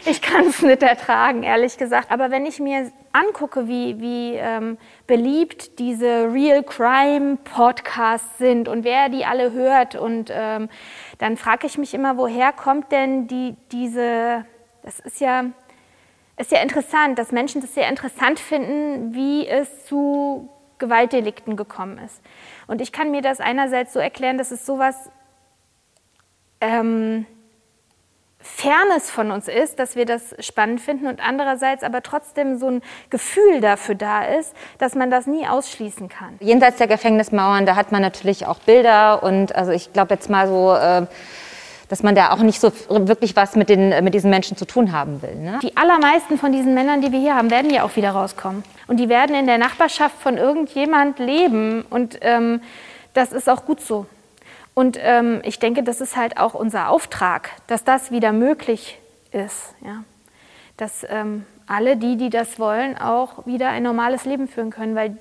ich 0.05 0.21
kann 0.21 0.47
es 0.47 0.61
nicht 0.61 0.81
ertragen, 0.81 1.43
ehrlich 1.43 1.77
gesagt. 1.77 2.11
Aber 2.11 2.31
wenn 2.31 2.45
ich 2.45 2.61
mir 2.61 2.89
angucke, 3.11 3.67
wie, 3.67 3.99
wie 3.99 4.35
ähm, 4.35 4.77
beliebt 5.05 5.79
diese 5.79 6.31
Real 6.31 6.63
Crime 6.63 7.37
Podcasts 7.43 8.37
sind 8.37 8.69
und 8.69 8.85
wer 8.85 9.09
die 9.09 9.25
alle 9.25 9.51
hört, 9.51 9.95
und 9.95 10.31
ähm, 10.33 10.69
dann 11.17 11.35
frage 11.35 11.67
ich 11.67 11.77
mich 11.77 11.93
immer, 11.93 12.15
woher 12.15 12.53
kommt 12.53 12.93
denn 12.93 13.27
die, 13.27 13.57
diese, 13.73 14.45
das 14.81 15.01
ist 15.01 15.19
ja, 15.19 15.43
ist 16.37 16.51
ja 16.53 16.61
interessant, 16.61 17.19
dass 17.19 17.33
Menschen 17.33 17.59
das 17.59 17.73
sehr 17.73 17.89
interessant 17.89 18.39
finden, 18.39 19.13
wie 19.13 19.45
es 19.45 19.85
zu 19.87 20.47
Gewaltdelikten 20.79 21.55
gekommen 21.55 21.97
ist. 21.97 22.21
Und 22.67 22.81
ich 22.81 22.91
kann 22.91 23.11
mir 23.11 23.21
das 23.21 23.39
einerseits 23.39 23.93
so 23.93 23.99
erklären, 23.99 24.37
dass 24.37 24.51
es 24.51 24.65
sowas 24.65 25.09
ähm, 26.61 27.25
Fernes 28.39 29.09
von 29.09 29.31
uns 29.31 29.47
ist, 29.47 29.79
dass 29.79 29.95
wir 29.95 30.05
das 30.05 30.35
spannend 30.39 30.79
finden 30.79 31.07
und 31.07 31.19
andererseits 31.19 31.83
aber 31.83 32.03
trotzdem 32.03 32.59
so 32.59 32.67
ein 32.69 32.81
Gefühl 33.09 33.59
dafür 33.59 33.95
da 33.95 34.23
ist, 34.23 34.55
dass 34.77 34.93
man 34.93 35.09
das 35.09 35.25
nie 35.25 35.47
ausschließen 35.47 36.09
kann. 36.09 36.37
Jenseits 36.41 36.77
der 36.77 36.85
Gefängnismauern, 36.87 37.65
da 37.65 37.75
hat 37.75 37.91
man 37.91 38.03
natürlich 38.03 38.45
auch 38.45 38.59
Bilder 38.59 39.23
und 39.23 39.55
also 39.55 39.71
ich 39.71 39.93
glaube 39.93 40.13
jetzt 40.13 40.29
mal 40.29 40.47
so, 40.47 40.75
äh, 40.75 41.07
dass 41.89 42.03
man 42.03 42.15
da 42.15 42.31
auch 42.31 42.39
nicht 42.39 42.59
so 42.59 42.71
wirklich 42.89 43.35
was 43.35 43.55
mit, 43.55 43.69
den, 43.69 44.03
mit 44.03 44.13
diesen 44.13 44.29
Menschen 44.29 44.57
zu 44.57 44.65
tun 44.65 44.91
haben 44.91 45.21
will. 45.21 45.35
Ne? 45.35 45.59
Die 45.61 45.77
allermeisten 45.77 46.37
von 46.37 46.51
diesen 46.51 46.73
Männern, 46.73 47.01
die 47.01 47.11
wir 47.11 47.19
hier 47.19 47.35
haben, 47.35 47.51
werden 47.51 47.71
ja 47.71 47.83
auch 47.83 47.95
wieder 47.95 48.11
rauskommen. 48.11 48.63
Und 48.87 48.97
die 48.97 49.09
werden 49.09 49.35
in 49.35 49.45
der 49.45 49.57
Nachbarschaft 49.57 50.19
von 50.19 50.37
irgendjemand 50.37 51.19
leben 51.19 51.83
und 51.89 52.19
ähm, 52.21 52.61
das 53.13 53.31
ist 53.31 53.49
auch 53.49 53.65
gut 53.65 53.81
so. 53.81 54.05
Und 54.73 54.99
ähm, 55.01 55.41
ich 55.43 55.57
denke, 55.59 55.83
das 55.83 56.01
ist 56.01 56.17
halt 56.17 56.37
auch 56.37 56.53
unser 56.53 56.89
Auftrag, 56.89 57.51
dass 57.67 57.83
das 57.83 58.11
wieder 58.11 58.33
möglich 58.33 58.99
ist. 59.31 59.73
Ja? 59.83 60.03
Dass 60.77 61.05
ähm, 61.09 61.45
alle 61.65 61.97
die, 61.97 62.17
die 62.17 62.29
das 62.29 62.59
wollen, 62.59 62.97
auch 62.97 63.45
wieder 63.45 63.69
ein 63.69 63.83
normales 63.83 64.25
Leben 64.25 64.47
führen 64.47 64.69
können, 64.69 64.95
weil 64.95 65.17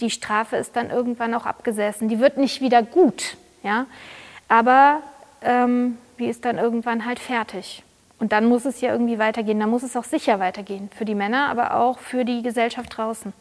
die 0.00 0.10
Strafe 0.10 0.56
ist 0.56 0.76
dann 0.76 0.90
irgendwann 0.90 1.32
auch 1.34 1.46
abgesessen. 1.46 2.08
Die 2.08 2.20
wird 2.20 2.36
nicht 2.36 2.60
wieder 2.60 2.82
gut, 2.82 3.36
ja? 3.62 3.86
aber 4.48 5.00
ähm, 5.44 5.98
die 6.18 6.26
ist 6.26 6.44
dann 6.44 6.58
irgendwann 6.58 7.04
halt 7.04 7.18
fertig. 7.18 7.82
Und 8.18 8.30
dann 8.30 8.44
muss 8.44 8.64
es 8.64 8.80
ja 8.80 8.92
irgendwie 8.92 9.18
weitergehen. 9.18 9.58
Dann 9.58 9.70
muss 9.70 9.82
es 9.82 9.96
auch 9.96 10.04
sicher 10.04 10.38
weitergehen. 10.38 10.90
Für 10.96 11.04
die 11.04 11.16
Männer, 11.16 11.48
aber 11.48 11.74
auch 11.74 11.98
für 11.98 12.24
die 12.24 12.42
Gesellschaft 12.42 12.96
draußen. 12.96 13.32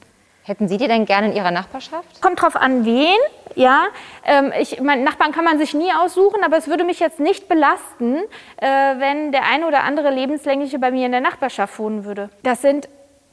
Hätten 0.43 0.67
Sie 0.67 0.77
die 0.77 0.87
denn 0.87 1.05
gerne 1.05 1.29
in 1.29 1.35
Ihrer 1.35 1.51
Nachbarschaft? 1.51 2.19
Kommt 2.19 2.41
drauf 2.41 2.55
an, 2.55 2.83
wen. 2.83 3.17
Ja, 3.55 3.85
ähm, 4.25 4.51
ich, 4.59 4.81
mein, 4.81 5.03
Nachbarn 5.03 5.33
kann 5.33 5.45
man 5.45 5.59
sich 5.59 5.75
nie 5.75 5.91
aussuchen, 5.93 6.43
aber 6.43 6.57
es 6.57 6.67
würde 6.67 6.83
mich 6.83 6.99
jetzt 6.99 7.19
nicht 7.19 7.47
belasten, 7.47 8.15
äh, 8.57 8.65
wenn 8.65 9.31
der 9.31 9.43
eine 9.45 9.67
oder 9.67 9.83
andere 9.83 10.09
lebenslängliche 10.09 10.79
bei 10.79 10.89
mir 10.89 11.05
in 11.05 11.11
der 11.11 11.21
Nachbarschaft 11.21 11.77
wohnen 11.77 12.05
würde. 12.05 12.29
Das 12.41 12.61
sind 12.61 12.89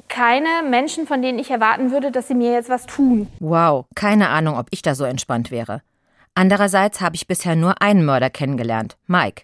keine 0.08 0.68
Menschen, 0.68 1.06
von 1.06 1.22
denen 1.22 1.38
ich 1.38 1.50
erwarten 1.50 1.92
würde, 1.92 2.10
dass 2.10 2.28
sie 2.28 2.34
mir 2.34 2.52
jetzt 2.52 2.68
was 2.68 2.86
tun. 2.86 3.28
Wow, 3.40 3.86
keine 3.94 4.28
Ahnung, 4.28 4.58
ob 4.58 4.66
ich 4.70 4.82
da 4.82 4.94
so 4.94 5.04
entspannt 5.04 5.50
wäre. 5.50 5.82
Andererseits 6.38 7.00
habe 7.00 7.16
ich 7.16 7.26
bisher 7.26 7.56
nur 7.56 7.82
einen 7.82 8.04
Mörder 8.04 8.30
kennengelernt, 8.30 8.96
Mike. 9.08 9.42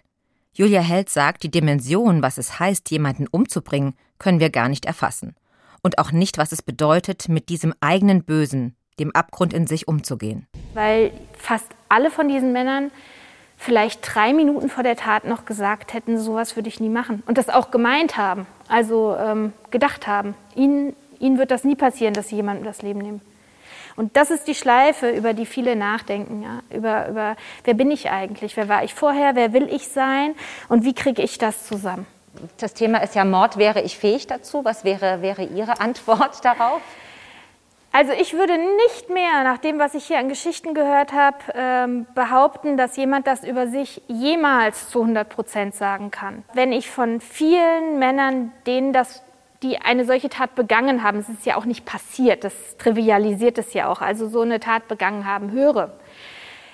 Julia 0.53 0.79
Held 0.79 1.09
sagt, 1.09 1.43
die 1.43 1.51
Dimension, 1.51 2.21
was 2.21 2.37
es 2.37 2.57
heißt, 2.57 2.89
jemanden 2.89 3.27
umzubringen, 3.27 3.95
können 4.17 4.39
wir 4.39 4.49
gar 4.49 4.69
nicht 4.69 4.85
erfassen. 4.85 5.35
Und 5.83 5.97
auch 5.97 6.13
nicht, 6.13 6.37
was 6.37 6.53
es 6.53 6.61
bedeutet, 6.61 7.27
mit 7.27 7.49
diesem 7.49 7.73
eigenen 7.81 8.23
Bösen, 8.23 8.77
dem 8.97 9.13
Abgrund 9.13 9.53
in 9.53 9.67
sich 9.67 9.89
umzugehen. 9.89 10.47
Weil 10.73 11.11
fast 11.37 11.67
alle 11.89 12.09
von 12.09 12.29
diesen 12.29 12.53
Männern 12.53 12.91
vielleicht 13.57 13.99
drei 14.01 14.31
Minuten 14.31 14.69
vor 14.69 14.83
der 14.83 14.95
Tat 14.95 15.25
noch 15.25 15.43
gesagt 15.43 15.93
hätten, 15.93 16.17
sowas 16.17 16.55
würde 16.55 16.69
ich 16.69 16.79
nie 16.79 16.87
machen. 16.87 17.23
Und 17.25 17.37
das 17.37 17.49
auch 17.49 17.71
gemeint 17.71 18.15
haben, 18.15 18.47
also 18.69 19.17
ähm, 19.19 19.51
gedacht 19.69 20.07
haben. 20.07 20.33
Ihnen, 20.55 20.95
ihnen 21.19 21.39
wird 21.39 21.51
das 21.51 21.65
nie 21.65 21.75
passieren, 21.75 22.13
dass 22.13 22.29
sie 22.29 22.37
jemandem 22.37 22.63
das 22.63 22.83
Leben 22.83 22.99
nehmen. 22.99 23.19
Und 23.95 24.17
das 24.17 24.29
ist 24.29 24.47
die 24.47 24.55
Schleife, 24.55 25.09
über 25.09 25.33
die 25.33 25.45
viele 25.45 25.75
nachdenken. 25.75 26.43
Ja? 26.43 26.75
Über, 26.75 27.07
über, 27.07 27.35
wer 27.63 27.73
bin 27.73 27.91
ich 27.91 28.09
eigentlich? 28.09 28.57
Wer 28.57 28.67
war 28.67 28.83
ich 28.83 28.93
vorher? 28.93 29.35
Wer 29.35 29.53
will 29.53 29.67
ich 29.71 29.87
sein? 29.87 30.35
Und 30.67 30.83
wie 30.83 30.93
kriege 30.93 31.21
ich 31.21 31.37
das 31.37 31.65
zusammen? 31.65 32.05
Das 32.57 32.73
Thema 32.73 33.01
ist 33.01 33.15
ja 33.15 33.23
Mord. 33.23 33.57
Wäre 33.57 33.81
ich 33.81 33.97
fähig 33.97 34.27
dazu? 34.27 34.65
Was 34.65 34.83
wäre, 34.83 35.21
wäre 35.21 35.43
Ihre 35.43 35.79
Antwort 35.79 36.39
darauf? 36.43 36.81
Also 37.93 38.11
ich 38.11 38.33
würde 38.33 38.57
nicht 38.57 39.09
mehr, 39.09 39.45
nach 39.45 39.57
dem, 39.57 39.79
was 39.79 39.93
ich 39.93 40.03
hier 40.03 40.19
an 40.19 40.27
Geschichten 40.27 40.73
gehört 40.73 41.13
habe, 41.13 41.37
ähm, 41.53 42.05
behaupten, 42.13 42.75
dass 42.75 42.97
jemand 42.97 43.25
das 43.25 43.45
über 43.45 43.67
sich 43.67 44.01
jemals 44.09 44.89
zu 44.89 44.99
100 44.99 45.29
Prozent 45.29 45.75
sagen 45.75 46.11
kann. 46.11 46.43
Wenn 46.53 46.73
ich 46.73 46.91
von 46.91 47.21
vielen 47.21 47.97
Männern, 47.97 48.51
denen 48.67 48.91
das 48.91 49.23
die 49.63 49.79
eine 49.79 50.05
solche 50.05 50.29
Tat 50.29 50.55
begangen 50.55 51.03
haben, 51.03 51.19
es 51.19 51.29
ist 51.29 51.45
ja 51.45 51.55
auch 51.55 51.65
nicht 51.65 51.85
passiert, 51.85 52.43
das 52.43 52.53
trivialisiert 52.77 53.57
es 53.57 53.73
ja 53.73 53.89
auch, 53.89 54.01
also 54.01 54.27
so 54.27 54.41
eine 54.41 54.59
Tat 54.59 54.87
begangen 54.87 55.25
haben, 55.25 55.51
höre. 55.51 55.91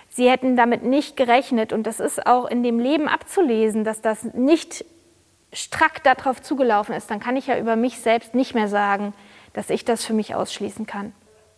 Sie 0.09 0.29
hätten 0.29 0.57
damit 0.57 0.83
nicht 0.83 1.15
gerechnet 1.15 1.71
und 1.71 1.87
das 1.87 1.99
ist 1.99 2.25
auch 2.25 2.45
in 2.45 2.63
dem 2.63 2.79
Leben 2.79 3.07
abzulesen, 3.07 3.83
dass 3.83 4.01
das 4.01 4.23
nicht 4.23 4.83
strack 5.53 6.03
darauf 6.03 6.41
zugelaufen 6.41 6.95
ist, 6.95 7.09
dann 7.11 7.19
kann 7.19 7.37
ich 7.37 7.47
ja 7.47 7.57
über 7.57 7.75
mich 7.75 7.99
selbst 7.99 8.35
nicht 8.35 8.53
mehr 8.53 8.67
sagen, 8.67 9.13
dass 9.53 9.69
ich 9.69 9.85
das 9.85 10.05
für 10.05 10.13
mich 10.13 10.35
ausschließen 10.35 10.85
kann. 10.85 11.13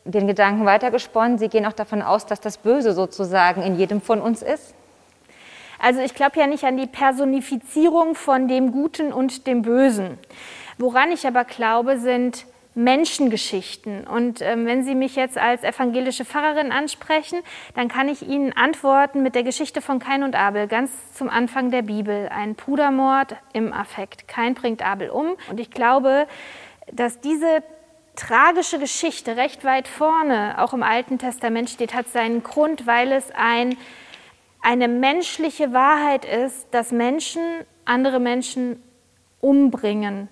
Den 0.05 0.27
Gedanken 0.27 0.65
weitergesponnen, 0.65 1.37
Sie 1.37 1.47
gehen 1.47 1.65
auch 1.65 1.73
davon 1.73 2.01
aus, 2.01 2.25
dass 2.25 2.41
das 2.41 2.57
Böse 2.57 2.93
sozusagen 2.93 3.61
in 3.61 3.77
jedem 3.77 4.01
von 4.01 4.19
uns 4.19 4.41
ist? 4.41 4.73
Also 5.79 6.01
ich 6.01 6.13
glaube 6.13 6.39
ja 6.39 6.47
nicht 6.47 6.63
an 6.63 6.77
die 6.77 6.87
Personifizierung 6.87 8.15
von 8.15 8.47
dem 8.47 8.71
Guten 8.71 9.13
und 9.13 9.47
dem 9.47 9.61
Bösen. 9.61 10.17
Woran 10.77 11.11
ich 11.11 11.25
aber 11.27 11.43
glaube, 11.43 11.99
sind 11.99 12.45
Menschengeschichten. 12.75 14.07
Und 14.07 14.41
ähm, 14.41 14.65
wenn 14.65 14.83
Sie 14.83 14.95
mich 14.95 15.15
jetzt 15.15 15.37
als 15.37 15.63
evangelische 15.63 16.25
Pfarrerin 16.25 16.71
ansprechen, 16.71 17.39
dann 17.75 17.87
kann 17.87 18.09
ich 18.09 18.27
Ihnen 18.27 18.51
antworten 18.53 19.21
mit 19.21 19.35
der 19.35 19.43
Geschichte 19.43 19.81
von 19.81 19.99
Kain 19.99 20.23
und 20.23 20.35
Abel, 20.35 20.67
ganz 20.67 20.91
zum 21.13 21.29
Anfang 21.29 21.69
der 21.69 21.83
Bibel. 21.83 22.29
Ein 22.29 22.55
Brudermord 22.55 23.35
im 23.53 23.71
Affekt. 23.73 24.27
Kain 24.27 24.55
bringt 24.55 24.83
Abel 24.83 25.09
um. 25.09 25.35
Und 25.49 25.59
ich 25.59 25.69
glaube, 25.69 26.27
dass 26.91 27.19
diese 27.19 27.63
tragische 28.15 28.79
Geschichte 28.79 29.37
recht 29.37 29.63
weit 29.63 29.87
vorne, 29.87 30.55
auch 30.57 30.73
im 30.73 30.83
Alten 30.83 31.19
Testament 31.19 31.69
steht, 31.69 31.93
hat 31.93 32.07
seinen 32.07 32.41
Grund, 32.41 32.87
weil 32.87 33.11
es 33.11 33.29
ein, 33.35 33.77
eine 34.61 34.87
menschliche 34.87 35.73
Wahrheit 35.73 36.25
ist, 36.25 36.67
dass 36.71 36.91
Menschen 36.91 37.41
andere 37.85 38.19
Menschen 38.19 38.81
umbringen 39.41 40.29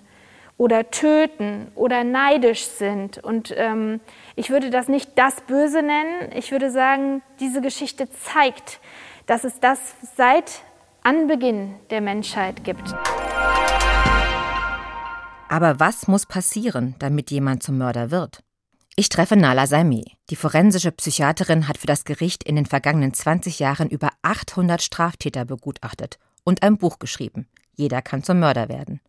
oder 0.62 0.92
töten 0.92 1.72
oder 1.74 2.04
neidisch 2.04 2.66
sind. 2.66 3.18
Und 3.18 3.52
ähm, 3.56 3.98
ich 4.36 4.50
würde 4.50 4.70
das 4.70 4.86
nicht 4.86 5.10
das 5.16 5.40
Böse 5.40 5.82
nennen. 5.82 6.30
Ich 6.36 6.52
würde 6.52 6.70
sagen, 6.70 7.20
diese 7.40 7.60
Geschichte 7.60 8.08
zeigt, 8.08 8.78
dass 9.26 9.42
es 9.42 9.58
das 9.58 9.80
seit 10.16 10.62
Anbeginn 11.02 11.74
der 11.90 12.00
Menschheit 12.00 12.62
gibt. 12.62 12.94
Aber 15.48 15.80
was 15.80 16.06
muss 16.06 16.26
passieren, 16.26 16.94
damit 17.00 17.32
jemand 17.32 17.64
zum 17.64 17.78
Mörder 17.78 18.12
wird? 18.12 18.44
Ich 18.94 19.08
treffe 19.08 19.34
Nala 19.34 19.66
Saimeh. 19.66 20.04
Die 20.30 20.36
forensische 20.36 20.92
Psychiaterin 20.92 21.66
hat 21.66 21.78
für 21.78 21.88
das 21.88 22.04
Gericht 22.04 22.44
in 22.44 22.54
den 22.54 22.66
vergangenen 22.66 23.12
20 23.12 23.58
Jahren 23.58 23.90
über 23.90 24.10
800 24.22 24.80
Straftäter 24.80 25.44
begutachtet 25.44 26.20
und 26.44 26.62
ein 26.62 26.78
Buch 26.78 27.00
geschrieben. 27.00 27.48
Jeder 27.74 28.00
kann 28.00 28.22
zum 28.22 28.38
Mörder 28.38 28.68
werden. 28.68 29.00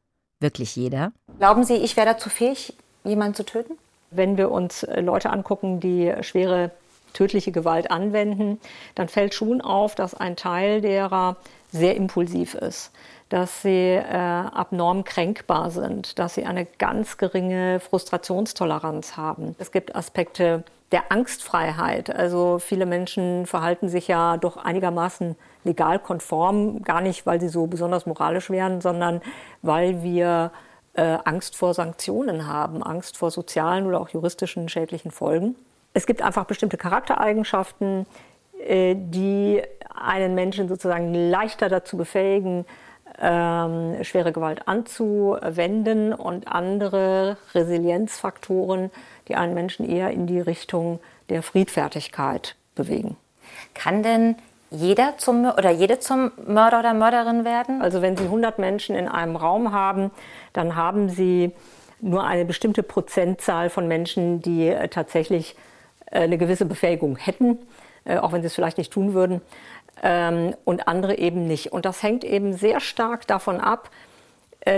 Wirklich 0.43 0.75
jeder? 0.75 1.13
Glauben 1.39 1.63
Sie, 1.63 1.75
ich 1.75 1.95
wäre 1.95 2.05
dazu 2.05 2.29
fähig, 2.29 2.73
jemanden 3.05 3.33
zu 3.33 3.45
töten? 3.45 3.77
Wenn 4.11 4.35
wir 4.35 4.51
uns 4.51 4.83
äh, 4.83 4.99
Leute 4.99 5.29
angucken, 5.29 5.79
die 5.79 6.13
schwere 6.19 6.71
tödliche 7.13 7.53
Gewalt 7.53 7.89
anwenden, 7.89 8.59
dann 8.93 9.07
fällt 9.07 9.33
schon 9.33 9.61
auf, 9.61 9.95
dass 9.95 10.13
ein 10.13 10.35
Teil 10.35 10.81
derer 10.81 11.37
sehr 11.71 11.95
impulsiv 11.95 12.55
ist, 12.55 12.91
dass 13.29 13.61
sie 13.61 13.93
äh, 13.95 14.03
abnorm 14.03 15.05
kränkbar 15.05 15.71
sind, 15.71 16.19
dass 16.19 16.35
sie 16.35 16.43
eine 16.43 16.65
ganz 16.65 17.17
geringe 17.17 17.79
Frustrationstoleranz 17.79 19.15
haben. 19.15 19.55
Es 19.59 19.71
gibt 19.71 19.95
Aspekte 19.95 20.65
der 20.93 21.11
Angstfreiheit. 21.11 22.15
Also 22.15 22.59
viele 22.59 22.85
Menschen 22.85 23.47
verhalten 23.47 23.89
sich 23.89 24.07
ja 24.07 24.37
doch 24.37 24.57
einigermaßen 24.57 25.35
legal 25.63 25.97
konform, 25.97 26.83
gar 26.83 27.01
nicht, 27.01 27.25
weil 27.25 27.41
sie 27.41 27.49
so 27.49 27.65
besonders 27.65 28.05
moralisch 28.05 28.51
wären, 28.51 28.79
sondern 28.79 29.21
weil 29.63 30.03
wir 30.03 30.51
äh, 30.93 31.17
Angst 31.25 31.55
vor 31.57 31.73
Sanktionen 31.73 32.47
haben, 32.47 32.83
Angst 32.83 33.17
vor 33.17 33.31
sozialen 33.31 33.87
oder 33.87 33.99
auch 33.99 34.09
juristischen 34.09 34.69
schädlichen 34.69 35.09
Folgen. 35.09 35.55
Es 35.93 36.05
gibt 36.05 36.21
einfach 36.21 36.45
bestimmte 36.45 36.77
Charaktereigenschaften, 36.77 38.05
äh, 38.59 38.95
die 38.95 39.63
einen 39.95 40.35
Menschen 40.35 40.67
sozusagen 40.67 41.13
leichter 41.13 41.69
dazu 41.69 41.97
befähigen, 41.97 42.65
ähm, 43.21 44.03
schwere 44.03 44.31
Gewalt 44.31 44.67
anzuwenden 44.67 46.13
und 46.13 46.47
andere 46.47 47.37
Resilienzfaktoren, 47.53 48.91
die 49.27 49.35
einen 49.35 49.53
Menschen 49.53 49.87
eher 49.87 50.11
in 50.11 50.27
die 50.27 50.39
Richtung 50.39 50.99
der 51.29 51.43
Friedfertigkeit 51.43 52.55
bewegen. 52.75 53.17
Kann 53.73 54.03
denn 54.03 54.35
jeder 54.71 55.17
zum 55.17 55.45
oder 55.45 55.69
jede 55.69 55.99
zum 55.99 56.31
Mörder 56.47 56.79
oder 56.79 56.93
Mörderin 56.93 57.45
werden? 57.45 57.81
Also 57.81 58.01
wenn 58.01 58.17
Sie 58.17 58.23
100 58.23 58.57
Menschen 58.57 58.95
in 58.95 59.07
einem 59.07 59.35
Raum 59.35 59.71
haben, 59.71 60.11
dann 60.53 60.75
haben 60.75 61.09
Sie 61.09 61.51
nur 62.01 62.25
eine 62.25 62.45
bestimmte 62.45 62.83
Prozentzahl 62.83 63.69
von 63.69 63.87
Menschen, 63.87 64.41
die 64.41 64.67
äh, 64.67 64.87
tatsächlich 64.89 65.55
äh, 66.07 66.21
eine 66.21 66.37
gewisse 66.37 66.65
Befähigung 66.65 67.15
hätten, 67.15 67.59
äh, 68.05 68.17
auch 68.17 68.31
wenn 68.31 68.41
sie 68.41 68.47
es 68.47 68.55
vielleicht 68.55 68.77
nicht 68.77 68.91
tun 68.91 69.13
würden, 69.13 69.41
ähm, 70.01 70.55
und 70.65 70.87
andere 70.87 71.17
eben 71.17 71.47
nicht. 71.47 71.71
Und 71.71 71.85
das 71.85 72.03
hängt 72.03 72.23
eben 72.23 72.53
sehr 72.53 72.79
stark 72.79 73.27
davon 73.27 73.59
ab, 73.59 73.89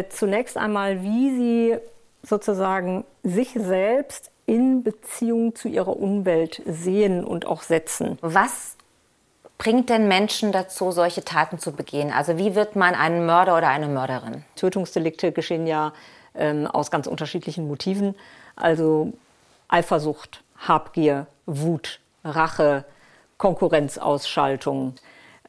zunächst 0.09 0.57
einmal, 0.57 1.03
wie 1.03 1.29
sie 1.35 1.77
sozusagen 2.23 3.05
sich 3.21 3.51
selbst 3.53 4.31
in 4.45 4.83
Beziehung 4.83 5.55
zu 5.55 5.67
ihrer 5.67 5.97
Umwelt 5.97 6.61
sehen 6.65 7.23
und 7.23 7.45
auch 7.45 7.61
setzen. 7.63 8.17
Was 8.21 8.75
bringt 9.57 9.89
denn 9.89 10.07
Menschen 10.07 10.51
dazu, 10.51 10.91
solche 10.91 11.23
Taten 11.23 11.59
zu 11.59 11.71
begehen? 11.71 12.11
Also 12.11 12.37
wie 12.37 12.55
wird 12.55 12.75
man 12.75 12.93
ein 12.93 13.25
Mörder 13.25 13.57
oder 13.57 13.69
eine 13.69 13.87
Mörderin? 13.87 14.43
Tötungsdelikte 14.55 15.31
geschehen 15.31 15.65
ja 15.65 15.93
ähm, 16.35 16.67
aus 16.67 16.91
ganz 16.91 17.07
unterschiedlichen 17.07 17.67
Motiven. 17.67 18.15
Also 18.55 19.13
Eifersucht, 19.67 20.43
Habgier, 20.57 21.27
Wut, 21.45 21.99
Rache, 22.23 22.85
Konkurrenzausschaltung. 23.37 24.95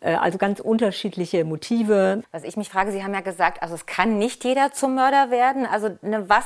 Äh, 0.01 0.15
also 0.15 0.39
ganz 0.39 0.61
unterschiedliche 0.61 1.45
Motive. 1.45 2.23
Was 2.33 2.45
ich 2.45 2.57
mich 2.57 2.69
frage, 2.69 2.93
Sie 2.93 3.03
haben 3.03 3.15
ja 3.15 3.21
gesagt, 3.21 3.63
also 3.63 3.75
es 3.75 3.87
kann 3.87 4.19
nicht 4.19 4.45
jeder 4.45 4.73
zum 4.73 4.95
Mörder 4.95 5.31
werden. 5.31 5.67
Also 5.67 5.97
ne, 6.03 6.29
was, 6.29 6.45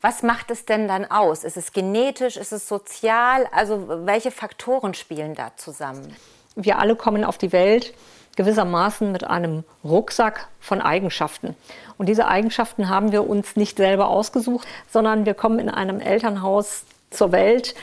was 0.00 0.22
macht 0.22 0.50
es 0.50 0.64
denn 0.64 0.88
dann 0.88 1.10
aus? 1.10 1.44
Ist 1.44 1.56
es 1.56 1.72
genetisch? 1.72 2.36
Ist 2.36 2.52
es 2.52 2.68
sozial? 2.68 3.46
Also 3.52 4.06
welche 4.06 4.30
Faktoren 4.30 4.94
spielen 4.94 5.34
da 5.34 5.52
zusammen? 5.56 6.16
Wir 6.54 6.78
alle 6.78 6.96
kommen 6.96 7.24
auf 7.24 7.38
die 7.38 7.52
Welt 7.52 7.94
gewissermaßen 8.36 9.12
mit 9.12 9.24
einem 9.24 9.64
Rucksack 9.84 10.48
von 10.58 10.80
Eigenschaften. 10.80 11.54
Und 11.98 12.08
diese 12.08 12.28
Eigenschaften 12.28 12.88
haben 12.88 13.12
wir 13.12 13.28
uns 13.28 13.56
nicht 13.56 13.76
selber 13.76 14.08
ausgesucht, 14.08 14.66
sondern 14.88 15.26
wir 15.26 15.34
kommen 15.34 15.58
in 15.58 15.68
einem 15.68 16.00
Elternhaus 16.00 16.84
zur 17.10 17.30
Welt 17.32 17.74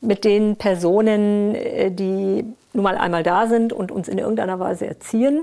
mit 0.00 0.24
den 0.24 0.56
Personen, 0.56 1.54
äh, 1.54 1.90
die 1.90 2.44
nun 2.72 2.84
mal 2.84 2.96
einmal 2.96 3.22
da 3.22 3.46
sind 3.46 3.72
und 3.72 3.90
uns 3.90 4.08
in 4.08 4.18
irgendeiner 4.18 4.58
Weise 4.58 4.86
erziehen. 4.86 5.42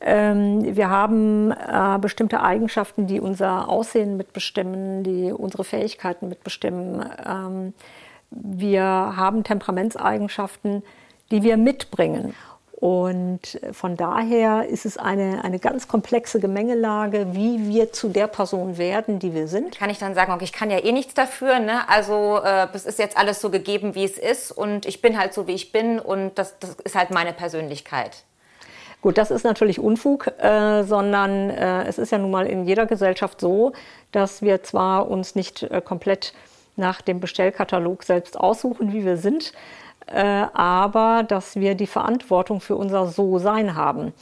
Ähm, 0.00 0.76
wir 0.76 0.90
haben 0.90 1.50
äh, 1.50 1.98
bestimmte 2.00 2.42
Eigenschaften, 2.42 3.06
die 3.06 3.20
unser 3.20 3.68
Aussehen 3.68 4.16
mitbestimmen, 4.16 5.02
die 5.02 5.32
unsere 5.32 5.64
Fähigkeiten 5.64 6.28
mitbestimmen. 6.28 7.04
Ähm, 7.26 7.74
wir 8.30 8.82
haben 8.82 9.42
Temperamentseigenschaften, 9.42 10.82
die 11.30 11.42
wir 11.42 11.56
mitbringen. 11.56 12.34
Und 12.80 13.58
von 13.72 13.96
daher 13.96 14.68
ist 14.68 14.86
es 14.86 14.98
eine, 14.98 15.42
eine 15.42 15.58
ganz 15.58 15.88
komplexe 15.88 16.38
Gemengelage, 16.38 17.26
wie 17.32 17.66
wir 17.66 17.92
zu 17.92 18.08
der 18.08 18.28
Person 18.28 18.78
werden, 18.78 19.18
die 19.18 19.34
wir 19.34 19.48
sind. 19.48 19.76
Kann 19.76 19.90
ich 19.90 19.98
dann 19.98 20.14
sagen, 20.14 20.32
okay, 20.32 20.44
ich 20.44 20.52
kann 20.52 20.70
ja 20.70 20.78
eh 20.78 20.92
nichts 20.92 21.12
dafür, 21.12 21.58
ne? 21.58 21.88
also 21.88 22.38
äh, 22.38 22.68
es 22.72 22.86
ist 22.86 23.00
jetzt 23.00 23.16
alles 23.18 23.40
so 23.40 23.50
gegeben, 23.50 23.96
wie 23.96 24.04
es 24.04 24.16
ist 24.16 24.52
und 24.52 24.86
ich 24.86 25.02
bin 25.02 25.18
halt 25.18 25.34
so, 25.34 25.48
wie 25.48 25.54
ich 25.54 25.72
bin 25.72 25.98
und 25.98 26.38
das, 26.38 26.56
das 26.60 26.76
ist 26.84 26.94
halt 26.94 27.10
meine 27.10 27.32
Persönlichkeit. 27.32 28.22
Gut, 29.02 29.18
das 29.18 29.32
ist 29.32 29.42
natürlich 29.42 29.80
Unfug, 29.80 30.28
äh, 30.38 30.84
sondern 30.84 31.50
äh, 31.50 31.82
es 31.88 31.98
ist 31.98 32.12
ja 32.12 32.18
nun 32.18 32.30
mal 32.30 32.46
in 32.46 32.64
jeder 32.64 32.86
Gesellschaft 32.86 33.40
so, 33.40 33.72
dass 34.12 34.40
wir 34.40 34.62
zwar 34.62 35.10
uns 35.10 35.34
nicht 35.34 35.64
äh, 35.64 35.80
komplett 35.80 36.32
nach 36.76 37.00
dem 37.00 37.18
Bestellkatalog 37.18 38.04
selbst 38.04 38.38
aussuchen, 38.38 38.92
wie 38.92 39.04
wir 39.04 39.16
sind, 39.16 39.52
aber 40.12 41.24
dass 41.26 41.56
wir 41.56 41.74
die 41.74 41.86
Verantwortung 41.86 42.60
für 42.60 42.76
unser 42.76 43.06
So-Sein 43.06 43.74
haben. 43.74 44.12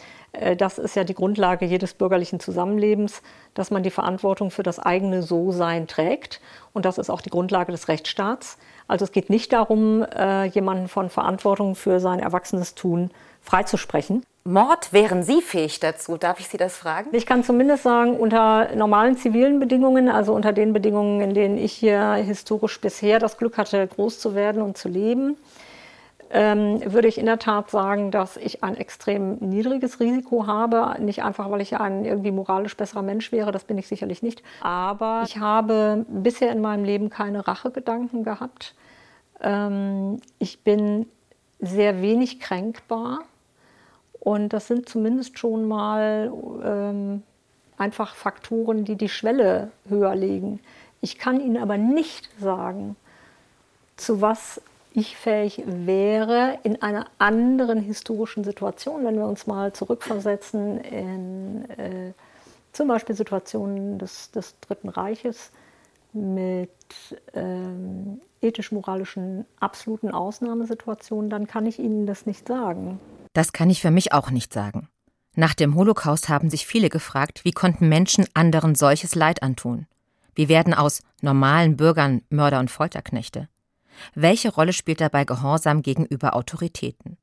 Äh, 0.40 0.56
das 0.56 0.78
ist 0.78 0.96
ja 0.96 1.04
die 1.04 1.14
Grundlage 1.14 1.64
jedes 1.64 1.94
bürgerlichen 1.94 2.40
Zusammenlebens, 2.40 3.22
dass 3.54 3.70
man 3.70 3.82
die 3.82 3.90
Verantwortung 3.90 4.50
für 4.50 4.62
das 4.62 4.78
eigene 4.78 5.22
So-Sein 5.22 5.86
trägt. 5.86 6.40
Und 6.72 6.84
das 6.84 6.98
ist 6.98 7.10
auch 7.10 7.20
die 7.20 7.30
Grundlage 7.30 7.72
des 7.72 7.88
Rechtsstaats. 7.88 8.58
Also 8.88 9.04
es 9.04 9.12
geht 9.12 9.30
nicht 9.30 9.52
darum, 9.52 10.02
äh, 10.02 10.44
jemanden 10.44 10.88
von 10.88 11.10
Verantwortung 11.10 11.74
für 11.74 12.00
sein 12.00 12.20
erwachsenes 12.20 12.74
Tun 12.74 13.10
freizusprechen. 13.40 14.24
Mord, 14.44 14.92
wären 14.92 15.24
Sie 15.24 15.42
fähig 15.42 15.80
dazu? 15.80 16.16
Darf 16.16 16.38
ich 16.38 16.46
Sie 16.46 16.56
das 16.56 16.76
fragen? 16.76 17.10
Ich 17.12 17.26
kann 17.26 17.42
zumindest 17.42 17.82
sagen, 17.82 18.16
unter 18.16 18.76
normalen 18.76 19.16
zivilen 19.16 19.58
Bedingungen, 19.58 20.08
also 20.08 20.34
unter 20.34 20.52
den 20.52 20.72
Bedingungen, 20.72 21.20
in 21.20 21.34
denen 21.34 21.58
ich 21.58 21.72
hier 21.72 22.12
historisch 22.14 22.80
bisher 22.80 23.18
das 23.18 23.38
Glück 23.38 23.58
hatte, 23.58 23.84
groß 23.84 24.20
zu 24.20 24.36
werden 24.36 24.62
und 24.62 24.78
zu 24.78 24.88
leben, 24.88 25.36
ähm, 26.30 26.80
würde 26.92 27.08
ich 27.08 27.18
in 27.18 27.26
der 27.26 27.38
Tat 27.38 27.70
sagen, 27.70 28.10
dass 28.10 28.36
ich 28.36 28.62
ein 28.64 28.76
extrem 28.76 29.36
niedriges 29.36 30.00
Risiko 30.00 30.46
habe. 30.46 30.96
Nicht 31.00 31.22
einfach, 31.22 31.50
weil 31.50 31.60
ich 31.60 31.76
ein 31.78 32.04
irgendwie 32.04 32.30
moralisch 32.30 32.76
besserer 32.76 33.02
Mensch 33.02 33.32
wäre, 33.32 33.52
das 33.52 33.64
bin 33.64 33.78
ich 33.78 33.88
sicherlich 33.88 34.22
nicht. 34.22 34.42
Aber 34.60 35.22
ich 35.24 35.38
habe 35.38 36.04
bisher 36.08 36.52
in 36.52 36.60
meinem 36.60 36.84
Leben 36.84 37.10
keine 37.10 37.46
Rachegedanken 37.46 38.24
gehabt. 38.24 38.74
Ähm, 39.40 40.20
ich 40.38 40.60
bin 40.60 41.06
sehr 41.60 42.02
wenig 42.02 42.40
kränkbar. 42.40 43.20
Und 44.20 44.52
das 44.52 44.66
sind 44.66 44.88
zumindest 44.88 45.38
schon 45.38 45.68
mal 45.68 46.32
ähm, 46.64 47.22
einfach 47.78 48.16
Faktoren, 48.16 48.84
die 48.84 48.96
die 48.96 49.08
Schwelle 49.08 49.70
höher 49.88 50.16
legen. 50.16 50.60
Ich 51.00 51.18
kann 51.18 51.40
Ihnen 51.40 51.58
aber 51.58 51.78
nicht 51.78 52.28
sagen, 52.40 52.96
zu 53.96 54.20
was 54.20 54.60
ich 54.96 55.14
fähig 55.14 55.62
wäre, 55.66 56.58
in 56.62 56.80
einer 56.80 57.06
anderen 57.18 57.80
historischen 57.80 58.44
Situation, 58.44 59.04
wenn 59.04 59.16
wir 59.16 59.26
uns 59.26 59.46
mal 59.46 59.74
zurückversetzen 59.74 60.80
in 60.80 61.70
äh, 61.70 62.12
zum 62.72 62.88
Beispiel 62.88 63.14
Situationen 63.14 63.98
des, 63.98 64.30
des 64.30 64.58
Dritten 64.60 64.88
Reiches 64.88 65.50
mit 66.14 66.70
ähm, 67.34 68.22
ethisch-moralischen 68.40 69.44
absoluten 69.60 70.12
Ausnahmesituationen, 70.12 71.28
dann 71.28 71.46
kann 71.46 71.66
ich 71.66 71.78
Ihnen 71.78 72.06
das 72.06 72.24
nicht 72.24 72.48
sagen. 72.48 72.98
Das 73.34 73.52
kann 73.52 73.68
ich 73.68 73.82
für 73.82 73.90
mich 73.90 74.14
auch 74.14 74.30
nicht 74.30 74.54
sagen. 74.54 74.88
Nach 75.34 75.52
dem 75.52 75.74
Holocaust 75.74 76.30
haben 76.30 76.48
sich 76.48 76.66
viele 76.66 76.88
gefragt, 76.88 77.44
wie 77.44 77.52
konnten 77.52 77.90
Menschen 77.90 78.26
anderen 78.32 78.74
solches 78.74 79.14
Leid 79.14 79.42
antun? 79.42 79.86
Wie 80.34 80.48
werden 80.48 80.72
aus 80.72 81.02
normalen 81.20 81.76
Bürgern 81.76 82.22
Mörder 82.30 82.60
und 82.60 82.70
Folterknechte? 82.70 83.48
Welche 84.14 84.52
Rolle 84.52 84.72
spielt 84.72 85.00
dabei 85.00 85.24
Gehorsam 85.24 85.82
gegenüber 85.82 86.34
Autoritäten? 86.34 87.18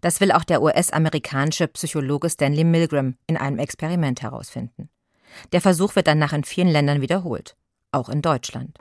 Das 0.00 0.20
will 0.20 0.32
auch 0.32 0.44
der 0.44 0.62
US-amerikanische 0.62 1.68
Psychologe 1.68 2.28
Stanley 2.28 2.64
Milgram 2.64 3.16
in 3.26 3.36
einem 3.36 3.58
Experiment 3.58 4.22
herausfinden. 4.22 4.90
Der 5.52 5.60
Versuch 5.60 5.96
wird 5.96 6.06
danach 6.06 6.32
in 6.32 6.44
vielen 6.44 6.68
Ländern 6.68 7.00
wiederholt, 7.00 7.56
auch 7.92 8.08
in 8.08 8.22
Deutschland. 8.22 8.78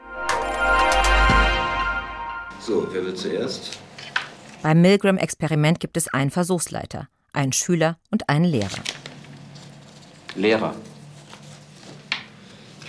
So, 2.60 2.88
wer 2.92 3.06
will 3.06 3.14
zuerst? 3.14 3.78
Beim 4.62 4.82
Milgram-Experiment 4.82 5.80
gibt 5.80 5.98
es 5.98 6.08
einen 6.08 6.32
Versuchsleiter, 6.32 7.08
einen 7.34 7.54
Schüler 7.54 8.00
und 8.10 8.30
einen 8.30 8.46
Lehrer. 8.46 8.84
Lehrer. 10.36 10.76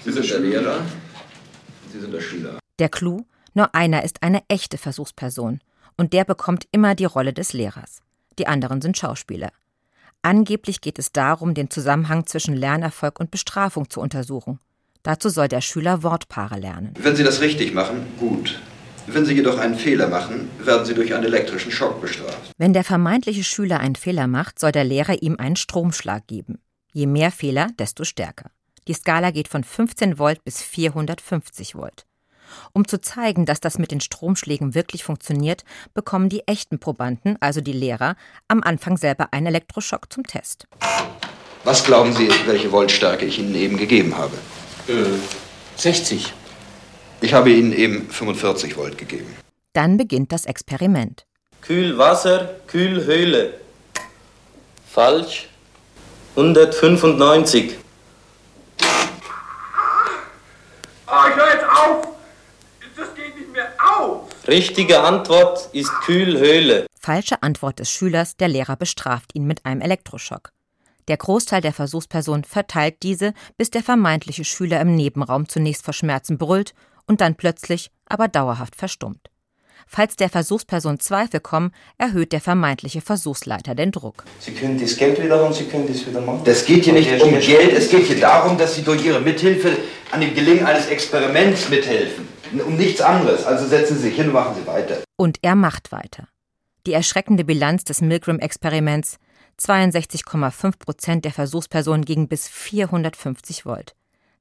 Sie 0.04 0.12
sind 0.12 0.30
der 0.30 0.40
Lehrer, 0.40 0.80
Sie 1.92 2.00
sind 2.00 2.12
der 2.12 2.20
Schüler. 2.20 2.58
Der 2.78 2.88
Clou, 2.88 3.26
nur 3.56 3.74
einer 3.74 4.04
ist 4.04 4.22
eine 4.22 4.42
echte 4.48 4.76
Versuchsperson 4.76 5.60
und 5.96 6.12
der 6.12 6.24
bekommt 6.24 6.68
immer 6.72 6.94
die 6.94 7.06
Rolle 7.06 7.32
des 7.32 7.54
Lehrers. 7.54 8.02
Die 8.38 8.46
anderen 8.46 8.82
sind 8.82 8.98
Schauspieler. 8.98 9.50
Angeblich 10.20 10.82
geht 10.82 10.98
es 10.98 11.10
darum, 11.10 11.54
den 11.54 11.70
Zusammenhang 11.70 12.26
zwischen 12.26 12.54
Lernerfolg 12.54 13.18
und 13.18 13.30
Bestrafung 13.30 13.88
zu 13.88 14.00
untersuchen. 14.00 14.58
Dazu 15.02 15.30
soll 15.30 15.48
der 15.48 15.62
Schüler 15.62 16.02
Wortpaare 16.02 16.58
lernen. 16.58 16.92
Wenn 16.98 17.16
Sie 17.16 17.24
das 17.24 17.40
richtig 17.40 17.72
machen, 17.72 18.06
gut. 18.18 18.60
Wenn 19.06 19.24
Sie 19.24 19.34
jedoch 19.34 19.58
einen 19.58 19.76
Fehler 19.76 20.08
machen, 20.08 20.50
werden 20.58 20.84
Sie 20.84 20.94
durch 20.94 21.14
einen 21.14 21.24
elektrischen 21.24 21.70
Schock 21.70 22.00
bestraft. 22.00 22.52
Wenn 22.58 22.72
der 22.72 22.84
vermeintliche 22.84 23.44
Schüler 23.44 23.80
einen 23.80 23.96
Fehler 23.96 24.26
macht, 24.26 24.58
soll 24.58 24.72
der 24.72 24.84
Lehrer 24.84 25.22
ihm 25.22 25.36
einen 25.38 25.56
Stromschlag 25.56 26.26
geben. 26.26 26.58
Je 26.92 27.06
mehr 27.06 27.30
Fehler, 27.30 27.68
desto 27.78 28.04
stärker. 28.04 28.50
Die 28.88 28.94
Skala 28.94 29.30
geht 29.30 29.48
von 29.48 29.64
15 29.64 30.18
Volt 30.18 30.44
bis 30.44 30.60
450 30.60 31.74
Volt. 31.76 32.04
Um 32.72 32.86
zu 32.86 33.00
zeigen, 33.00 33.46
dass 33.46 33.60
das 33.60 33.78
mit 33.78 33.90
den 33.90 34.00
Stromschlägen 34.00 34.74
wirklich 34.74 35.04
funktioniert, 35.04 35.64
bekommen 35.94 36.28
die 36.28 36.46
echten 36.46 36.78
Probanden, 36.78 37.36
also 37.40 37.60
die 37.60 37.72
Lehrer, 37.72 38.16
am 38.48 38.62
Anfang 38.62 38.96
selber 38.96 39.28
einen 39.32 39.46
Elektroschock 39.46 40.12
zum 40.12 40.24
Test. 40.24 40.66
Was 41.64 41.84
glauben 41.84 42.12
Sie, 42.12 42.28
welche 42.46 42.70
Voltstärke 42.70 43.24
ich 43.24 43.38
Ihnen 43.38 43.54
eben 43.54 43.76
gegeben 43.76 44.16
habe? 44.16 44.36
Äh, 44.88 45.18
60. 45.76 46.32
Ich 47.20 47.34
habe 47.34 47.50
Ihnen 47.50 47.72
eben 47.72 48.08
45 48.08 48.76
Volt 48.76 48.98
gegeben. 48.98 49.34
Dann 49.72 49.96
beginnt 49.96 50.32
das 50.32 50.46
Experiment. 50.46 51.26
Kühlwasser, 51.60 52.54
Kühlhöhle. 52.66 53.54
Falsch. 54.88 55.48
195. 56.36 57.76
Oh, 61.08 61.12
ich 61.28 61.36
höre 61.36 61.52
jetzt 61.52 61.64
auf! 61.64 62.08
Das 62.96 63.14
geht 63.14 63.36
nicht 63.38 63.52
mehr 63.52 63.72
auf! 63.78 64.28
Richtige 64.48 65.00
Antwort 65.00 65.70
ist 65.72 65.90
Kühlhöhle. 66.04 66.86
Falsche 67.00 67.42
Antwort 67.42 67.80
des 67.80 67.90
Schülers, 67.90 68.36
der 68.36 68.46
Lehrer 68.46 68.76
bestraft 68.76 69.34
ihn 69.34 69.44
mit 69.44 69.66
einem 69.66 69.80
Elektroschock. 69.80 70.52
Der 71.08 71.16
Großteil 71.16 71.60
der 71.60 71.72
Versuchsperson 71.72 72.44
verteilt 72.44 73.02
diese, 73.02 73.34
bis 73.56 73.70
der 73.70 73.82
vermeintliche 73.82 74.44
Schüler 74.44 74.80
im 74.80 74.94
Nebenraum 74.94 75.48
zunächst 75.48 75.84
vor 75.84 75.94
Schmerzen 75.94 76.38
brüllt 76.38 76.74
und 77.08 77.20
dann 77.20 77.34
plötzlich, 77.34 77.90
aber 78.08 78.28
dauerhaft 78.28 78.76
verstummt. 78.76 79.30
Falls 79.88 80.14
der 80.14 80.28
Versuchsperson 80.28 81.00
Zweifel 81.00 81.40
kommen, 81.40 81.72
erhöht 81.98 82.32
der 82.32 82.40
vermeintliche 82.40 83.00
Versuchsleiter 83.00 83.74
den 83.74 83.90
Druck. 83.90 84.24
Sie 84.38 84.52
können 84.52 84.80
das 84.80 84.96
Geld 84.96 85.20
wieder 85.22 85.40
haben, 85.40 85.54
Sie 85.54 85.64
können 85.64 85.88
das 85.88 86.06
wieder 86.06 86.20
machen. 86.20 86.42
Das 86.44 86.64
geht 86.64 86.84
hier 86.84 86.92
nicht 86.92 87.20
um 87.20 87.38
Geld, 87.40 87.72
es 87.72 87.88
geht 87.90 88.06
hier 88.06 88.20
darum, 88.20 88.56
dass 88.56 88.76
Sie 88.76 88.82
durch 88.82 89.04
Ihre 89.04 89.20
Mithilfe 89.20 89.76
an 90.12 90.20
dem 90.20 90.34
Gelingen 90.34 90.66
eines 90.66 90.86
Experiments 90.86 91.68
mithelfen. 91.68 92.35
Um 92.52 92.76
nichts 92.76 93.00
anderes. 93.00 93.44
Also 93.44 93.66
setzen 93.66 93.96
Sie 93.96 94.04
sich 94.04 94.16
hin 94.16 94.28
und 94.28 94.34
machen 94.34 94.54
Sie 94.54 94.66
weiter. 94.66 94.98
Und 95.16 95.38
er 95.42 95.54
macht 95.54 95.92
weiter. 95.92 96.28
Die 96.86 96.92
erschreckende 96.92 97.44
Bilanz 97.44 97.84
des 97.84 98.00
Milgram-Experiments 98.00 99.18
62,5 99.60 100.78
Prozent 100.78 101.24
der 101.24 101.32
Versuchspersonen 101.32 102.04
gegen 102.04 102.28
bis 102.28 102.48
450 102.48 103.64
Volt. 103.64 103.94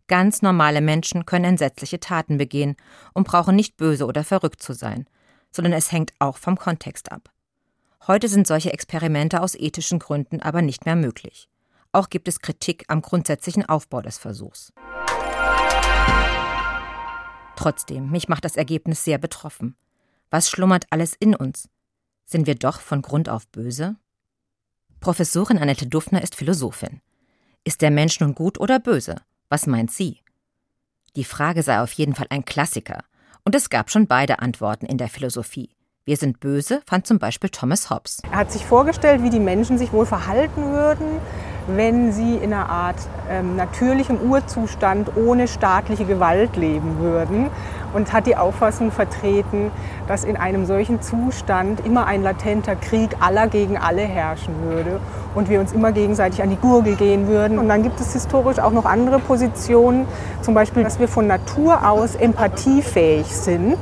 Ganz 0.08 0.42
normale 0.42 0.82
Menschen 0.82 1.26
können 1.26 1.46
entsetzliche 1.46 2.00
Taten 2.00 2.38
begehen 2.38 2.76
und 3.14 3.26
brauchen 3.26 3.56
nicht 3.56 3.78
böse 3.78 4.06
oder 4.06 4.24
verrückt 4.24 4.62
zu 4.62 4.74
sein, 4.74 5.08
sondern 5.52 5.74
es 5.74 5.92
hängt 5.92 6.14
auch 6.20 6.38
vom 6.38 6.58
Kontext 6.58 7.12
ab. 7.12 7.32
Heute 8.06 8.28
sind 8.28 8.46
solche 8.46 8.72
Experimente 8.72 9.42
aus 9.42 9.56
ethischen 9.56 9.98
Gründen 9.98 10.42
aber 10.42 10.62
nicht 10.62 10.86
mehr 10.86 10.96
möglich. 10.96 11.50
Auch 11.92 12.10
gibt 12.10 12.28
es 12.28 12.42
Kritik 12.42 12.84
am 12.88 13.02
grundsätzlichen 13.02 13.66
Aufbau 13.66 14.02
des 14.02 14.20
Versuchs. 14.20 14.74
Trotzdem, 17.56 18.12
mich 18.12 18.28
macht 18.28 18.46
das 18.46 18.56
Ergebnis 18.56 19.04
sehr 19.04 19.18
betroffen. 19.18 19.76
Was 20.30 20.50
schlummert 20.50 20.86
alles 20.90 21.16
in 21.20 21.36
uns? 21.36 21.70
Sind 22.26 22.48
wir 22.48 22.56
doch 22.56 22.80
von 22.80 23.02
Grund 23.02 23.30
auf 23.30 23.48
böse? 23.48 23.96
Professorin 25.00 25.60
Annette 25.60 25.88
Dufner 25.88 26.22
ist 26.22 26.36
Philosophin. 26.36 27.02
Ist 27.64 27.82
der 27.82 27.92
Mensch 27.92 28.20
nun 28.20 28.36
gut 28.36 28.60
oder 28.60 28.80
böse? 28.80 29.16
Was 29.50 29.68
meint 29.68 29.92
sie? 29.92 30.20
Die 31.16 31.24
Frage 31.24 31.64
sei 31.64 31.82
auf 31.82 31.94
jeden 31.94 32.16
Fall 32.16 32.28
ein 32.30 32.44
Klassiker. 32.44 33.04
Und 33.44 33.56
es 33.56 33.70
gab 33.70 33.90
schon 33.90 34.08
beide 34.08 34.40
Antworten 34.40 34.86
in 34.86 34.98
der 34.98 35.08
Philosophie. 35.08 35.70
Wir 36.04 36.18
sind 36.18 36.40
böse, 36.40 36.82
fand 36.86 37.08
zum 37.08 37.20
Beispiel 37.20 37.50
Thomas 37.50 37.90
Hobbes. 37.90 38.20
Er 38.24 38.38
hat 38.38 38.52
sich 38.52 38.66
vorgestellt, 38.66 39.24
wie 39.24 39.30
die 39.30 39.40
Menschen 39.40 39.78
sich 39.78 39.94
wohl 39.94 40.06
verhalten 40.06 40.72
würden, 40.72 41.20
wenn 41.68 42.12
sie 42.12 42.36
in 42.36 42.54
einer 42.54 42.70
Art 42.70 42.98
ähm, 43.30 43.56
natürlichem 43.56 44.18
Urzustand 44.20 45.12
ohne 45.16 45.48
staatliche 45.48 46.06
Gewalt 46.06 46.56
leben 46.56 47.00
würden 47.00 47.50
und 47.94 48.14
hat 48.14 48.28
die 48.28 48.38
Auffassung 48.38 48.92
vertreten, 48.92 49.72
dass 50.08 50.24
in 50.24 50.38
einem 50.38 50.66
solchen 50.66 51.02
Zustand 51.02 51.86
immer 51.86 52.06
ein 52.06 52.22
latenter 52.22 52.76
Krieg 52.76 53.16
aller 53.20 53.48
gegen 53.48 53.78
alle 53.78 54.02
herrschen 54.02 54.54
würde 54.64 55.00
und 55.34 55.50
wir 55.50 55.60
uns 55.60 55.72
immer 55.72 55.92
gegenseitig 55.92 56.44
an 56.44 56.50
die 56.50 56.56
Gurgel 56.56 56.96
gehen 56.96 57.28
würden. 57.28 57.58
Und 57.58 57.68
dann 57.68 57.82
gibt 57.82 58.00
es 58.00 58.14
historisch 58.14 58.60
auch 58.60 58.72
noch 58.72 58.86
andere 58.86 59.20
Positionen, 59.20 60.06
zum 60.42 60.54
Beispiel, 60.54 60.84
dass 60.84 61.00
wir 61.00 61.08
von 61.08 61.26
Natur 61.26 61.90
aus 61.90 62.16
empathiefähig 62.16 63.28
sind, 63.28 63.78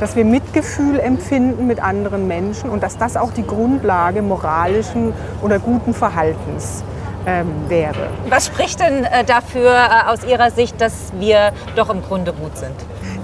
dass 0.00 0.16
wir 0.16 0.24
Mitgefühl 0.24 0.98
empfinden 0.98 1.66
mit 1.66 1.82
anderen 1.82 2.26
Menschen 2.26 2.70
und 2.70 2.82
dass 2.82 2.98
das 2.98 3.16
auch 3.16 3.32
die 3.32 3.46
Grundlage 3.46 4.22
moralischen 4.22 5.12
oder 5.42 5.58
guten 5.58 5.94
Verhaltens 5.94 6.82
ähm, 7.28 7.68
wäre. 7.68 8.08
Was 8.30 8.46
spricht 8.46 8.80
denn 8.80 9.04
äh, 9.04 9.22
dafür 9.24 9.70
äh, 9.70 10.10
aus 10.10 10.24
Ihrer 10.24 10.50
Sicht, 10.50 10.80
dass 10.80 11.12
wir 11.18 11.52
doch 11.76 11.90
im 11.90 12.02
Grunde 12.02 12.32
gut 12.32 12.56
sind? 12.56 12.74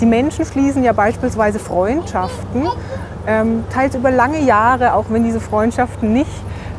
Die 0.00 0.06
Menschen 0.06 0.44
schließen 0.44 0.84
ja 0.84 0.92
beispielsweise 0.92 1.58
Freundschaften, 1.58 2.68
ähm, 3.26 3.64
teils 3.72 3.94
über 3.94 4.10
lange 4.10 4.40
Jahre, 4.40 4.92
auch 4.92 5.06
wenn 5.08 5.24
diese 5.24 5.40
Freundschaften 5.40 6.12
nicht 6.12 6.30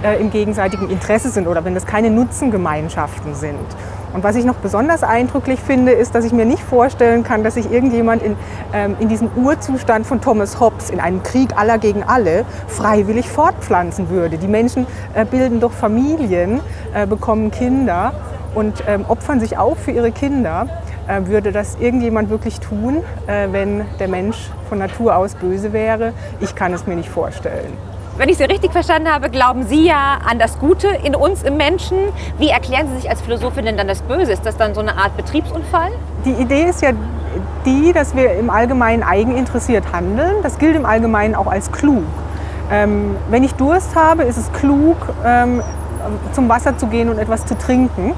äh, 0.04 0.20
im 0.22 0.30
gegenseitigen 0.30 0.90
Interesse 0.90 1.30
sind 1.30 1.48
oder 1.48 1.66
wenn 1.66 1.74
das 1.74 1.88
keine 1.88 2.12
Nutzengemeinschaften 2.12 3.34
sind. 3.34 3.66
Und 4.16 4.24
was 4.24 4.38
ich 4.38 4.46
noch 4.46 4.56
besonders 4.56 5.04
eindrücklich 5.04 5.60
finde, 5.60 5.92
ist, 5.92 6.16
dass 6.16 6.24
ich 6.24 6.32
mir 6.32 6.46
nicht 6.46 6.64
vorstellen 6.64 7.26
kann, 7.26 7.44
dass 7.44 7.56
sich 7.56 7.70
irgendjemand 7.70 8.24
in, 8.24 8.38
ähm, 8.72 8.96
in 9.02 9.10
diesem 9.10 9.30
Urzustand 9.36 10.08
von 10.08 10.22
Thomas 10.22 10.58
Hobbes, 10.62 10.90
in 10.90 11.02
einem 11.02 11.22
Krieg 11.22 11.58
aller 11.58 11.78
gegen 11.80 12.02
alle, 12.02 12.46
freiwillig 12.70 13.28
fortpflanzen 13.28 14.10
würde. 14.10 14.38
Die 14.38 14.48
Menschen 14.48 14.88
äh, 15.16 15.26
bilden 15.26 15.60
doch 15.60 15.74
Familien, 15.74 16.62
äh, 16.94 17.06
bekommen 17.06 17.52
Kinder 17.52 18.14
und 18.56 18.86
ähm, 18.88 19.04
opfern 19.06 19.42
sich 19.42 19.58
auch 19.58 19.76
für 19.76 19.92
ihre 19.92 20.14
Kinder. 20.14 20.68
Äh, 21.10 21.28
würde 21.28 21.52
das 21.52 21.76
irgendjemand 21.78 22.30
wirklich 22.30 22.62
tun, 22.62 23.04
äh, 23.28 23.50
wenn 23.52 23.84
der 24.00 24.08
Mensch 24.08 24.50
von 24.70 24.78
Natur 24.78 25.18
aus 25.18 25.36
böse 25.36 25.74
wäre? 25.74 26.14
Ich 26.40 26.56
kann 26.56 26.74
es 26.74 26.88
mir 26.88 26.96
nicht 26.96 27.10
vorstellen. 27.10 27.74
Wenn 28.18 28.30
ich 28.30 28.38
Sie 28.38 28.46
richtig 28.46 28.72
verstanden 28.72 29.12
habe, 29.12 29.30
glauben 29.30 29.68
Sie 29.68 29.86
ja 29.86 30.20
an 30.26 30.40
das 30.40 30.58
Gute 30.58 30.88
in 30.88 31.16
uns, 31.16 31.44
im 31.44 31.58
Menschen. 31.58 31.98
Wie 32.38 32.48
erklären 32.48 32.88
Sie 32.88 33.02
sich 33.02 33.10
als 33.10 33.22
Philosophin 33.22 33.66
denn 33.66 33.76
dann 33.76 33.90
das 33.90 34.02
Böse? 34.04 34.32
Ist 34.32 34.46
das 34.46 34.56
dann 34.56 34.74
so 34.74 34.80
eine 34.80 34.98
Art 34.98 35.18
Betriebsunfall? 35.18 35.92
Die 36.24 36.32
Idee 36.32 36.64
ist 36.64 36.82
ja 36.82 36.92
die, 37.66 37.92
dass 37.92 38.16
wir 38.16 38.32
im 38.36 38.50
Allgemeinen 38.50 39.04
eigeninteressiert 39.04 39.92
handeln. 39.92 40.36
Das 40.44 40.60
gilt 40.60 40.78
im 40.78 40.86
Allgemeinen 40.86 41.36
auch 41.36 41.48
als 41.48 41.74
klug. 41.74 42.06
Ähm, 42.72 43.18
wenn 43.30 43.44
ich 43.44 43.54
Durst 43.56 43.98
habe, 43.98 44.24
ist 44.24 44.38
es 44.38 44.50
klug, 44.54 44.96
ähm, 45.26 45.62
zum 46.32 46.48
Wasser 46.48 46.78
zu 46.78 46.88
gehen 46.88 47.10
und 47.10 47.18
etwas 47.18 47.46
zu 47.46 47.58
trinken. 47.58 48.14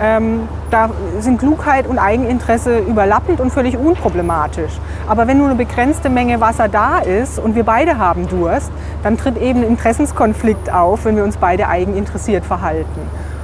Ähm, 0.00 0.48
da 0.70 0.90
sind 1.20 1.38
Klugheit 1.38 1.86
und 1.86 1.98
Eigeninteresse 1.98 2.78
überlappend 2.80 3.40
und 3.40 3.50
völlig 3.50 3.78
unproblematisch. 3.78 4.72
Aber 5.08 5.26
wenn 5.26 5.38
nur 5.38 5.46
eine 5.46 5.56
begrenzte 5.56 6.10
Menge 6.10 6.40
Wasser 6.40 6.68
da 6.68 6.98
ist 6.98 7.38
und 7.38 7.54
wir 7.54 7.64
beide 7.64 7.96
haben 7.98 8.28
Durst, 8.28 8.70
dann 9.02 9.16
tritt 9.16 9.38
eben 9.38 9.60
ein 9.60 9.68
Interessenskonflikt 9.68 10.72
auf, 10.72 11.04
wenn 11.04 11.16
wir 11.16 11.24
uns 11.24 11.38
beide 11.38 11.68
eigeninteressiert 11.68 12.44
verhalten. 12.44 13.00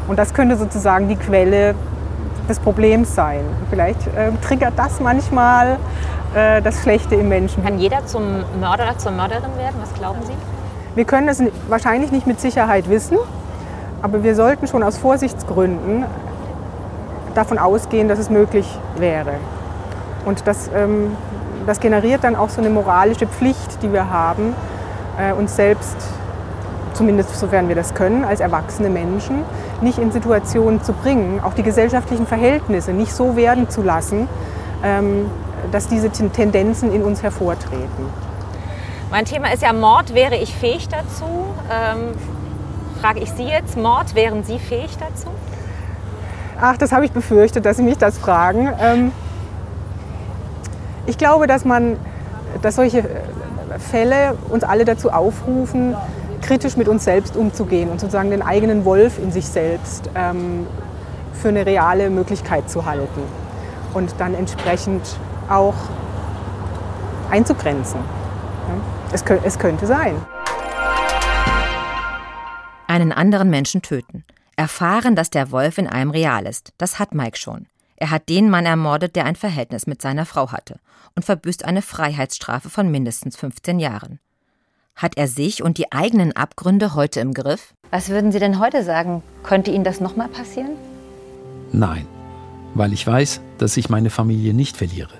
Und 0.09 0.19
das 0.19 0.35
könnte 0.35 0.57
sozusagen 0.57 1.09
die 1.09 1.17
Quelle 1.17 1.75
des 2.49 2.59
Problems 2.59 3.15
sein. 3.15 3.41
Vielleicht 3.71 4.07
äh, 4.09 4.33
triggert 4.47 4.75
das 4.77 5.01
manchmal 5.01 5.79
äh, 6.35 6.61
das 6.61 6.83
Schlechte 6.83 7.15
im 7.15 7.29
Menschen. 7.29 7.65
Kann 7.65 7.79
jeder 7.79 8.05
zum 8.05 8.23
Mörder 8.61 8.85
oder 8.85 8.99
zur 8.99 9.12
Mörderin 9.12 9.57
werden? 9.57 9.77
Was 9.81 9.95
glauben 9.95 10.21
Sie? 10.25 10.35
Wir 10.95 11.05
können 11.05 11.27
das 11.27 11.43
wahrscheinlich 11.69 12.11
nicht 12.12 12.27
mit 12.27 12.41
Sicherheit 12.41 12.91
wissen, 12.91 13.17
aber 14.03 14.23
wir 14.23 14.35
sollten 14.35 14.67
schon 14.67 14.83
aus 14.83 14.99
Vorsichtsgründen 14.99 16.05
davon 17.35 17.59
ausgehen, 17.59 18.09
dass 18.09 18.18
es 18.18 18.31
möglich 18.31 18.66
wäre. 18.97 19.35
Und 20.25 20.47
das, 20.47 20.71
ähm, 20.75 21.16
das 21.66 21.81
generiert 21.81 22.25
dann 22.25 22.37
auch 22.37 22.49
so 22.49 22.61
eine 22.61 22.71
moralische 22.71 23.27
Pflicht, 23.27 23.83
die 23.83 23.92
wir 23.92 24.11
haben, 24.11 24.55
äh, 25.18 25.33
uns 25.33 25.57
selbst, 25.57 25.97
zumindest 26.95 27.37
sofern 27.38 27.68
wir 27.68 27.75
das 27.75 27.95
können, 27.95 28.25
als 28.25 28.40
erwachsene 28.40 28.90
Menschen, 28.90 29.45
nicht 29.81 29.99
in 29.99 30.12
Situationen 30.12 30.83
zu 30.83 30.92
bringen, 30.92 31.40
auch 31.42 31.55
die 31.55 31.62
gesellschaftlichen 31.62 32.27
Verhältnisse 32.27 32.92
nicht 32.92 33.12
so 33.12 33.37
werden 33.37 33.68
zu 33.68 33.83
lassen, 33.83 34.29
ähm, 34.85 35.31
dass 35.71 35.88
diese 35.88 36.11
Tendenzen 36.11 36.92
in 36.92 37.03
uns 37.03 37.23
hervortreten. 37.23 38.07
Mein 39.11 39.25
Thema 39.25 39.53
ist 39.53 39.62
ja 39.62 39.73
Mord. 39.73 40.14
Wäre 40.14 40.37
ich 40.37 40.55
fähig 40.55 40.88
dazu? 40.88 41.47
Ähm, 41.71 42.14
frage 43.01 43.21
ich 43.21 43.31
Sie 43.33 43.45
jetzt. 43.45 43.77
Mord, 43.77 44.14
wären 44.14 44.42
Sie 44.42 44.59
fähig 44.59 44.97
dazu? 44.99 45.29
Ach, 46.64 46.77
das 46.77 46.92
habe 46.92 47.05
ich 47.05 47.11
befürchtet, 47.11 47.66
dass 47.66 47.79
Sie 47.79 47.83
mich 47.83 47.98
das 47.98 48.18
fragen. 48.18 48.72
Ähm, 48.81 49.11
ich 51.07 51.18
glaube, 51.18 51.48
dass 51.48 51.64
man, 51.64 51.96
dass 52.62 52.77
solche 52.77 53.03
Fälle 53.90 54.38
uns 54.48 54.62
alle 54.62 54.85
dazu 54.85 55.11
aufrufen, 55.11 55.96
kritisch 56.40 56.77
mit 56.77 56.87
uns 56.87 57.03
selbst 57.03 57.37
umzugehen 57.37 57.90
und 57.90 58.01
sozusagen 58.01 58.31
den 58.31 58.42
eigenen 58.42 58.85
Wolf 58.85 59.18
in 59.18 59.33
sich 59.33 59.48
selbst 59.48 60.09
ähm, 60.14 60.68
für 61.33 61.48
eine 61.48 61.66
reale 61.66 62.11
Möglichkeit 62.11 62.70
zu 62.70 62.87
halten 62.87 63.22
und 63.92 64.14
dann 64.18 64.33
entsprechend 64.33 65.18
auch 65.48 65.75
einzugrenzen. 67.29 67.98
Es, 69.11 69.25
es 69.42 69.59
könnte 69.59 69.88
sein. 69.88 70.14
Einen 72.87 73.11
anderen 73.11 73.51
Menschen 73.51 73.83
töten. 73.83 74.25
Erfahren, 74.57 75.17
dass 75.17 75.31
der 75.31 75.51
Wolf 75.51 75.79
in 75.79 75.87
einem 75.87 76.11
real 76.11 76.47
ist, 76.47 76.73
das 76.79 76.99
hat 76.99 77.15
Mike 77.15 77.38
schon. 77.38 77.67
Er 77.97 78.11
hat 78.11 78.29
den 78.29 78.51
Mann 78.51 78.67
ermordet, 78.67 79.17
der 79.17 79.25
ein 79.25 79.37
Verhältnis 79.37 79.87
mit 79.87 80.03
seiner 80.03 80.27
Frau 80.27 80.53
hatte 80.53 80.79
und 81.15 81.25
verbüßt 81.25 81.65
eine 81.65 81.83
Freiheitsstrafe 81.83 82.69
von 82.69 82.91
mindestens 82.91 83.37
15 83.37 83.79
Jahren. 83.79 84.19
Hat 84.95 85.17
er 85.17 85.27
sich 85.27 85.62
und 85.62 85.79
die 85.79 85.91
eigenen 85.91 86.37
Abgründe 86.37 86.95
heute 86.95 87.21
im 87.21 87.33
Griff? 87.33 87.75
Was 87.91 88.11
würden 88.11 88.31
Sie 88.31 88.38
denn 88.38 88.59
heute 88.59 88.85
sagen? 88.85 89.23
Könnte 89.43 89.71
Ihnen 89.71 89.85
das 89.85 90.01
nochmal 90.01 90.29
passieren? 90.29 90.73
Nein, 91.73 92.07
weil 92.75 92.93
ich 92.93 93.07
weiß, 93.07 93.41
dass 93.57 93.77
ich 93.77 93.88
meine 93.88 94.11
Familie 94.11 94.53
nicht 94.53 94.77
verliere. 94.77 95.15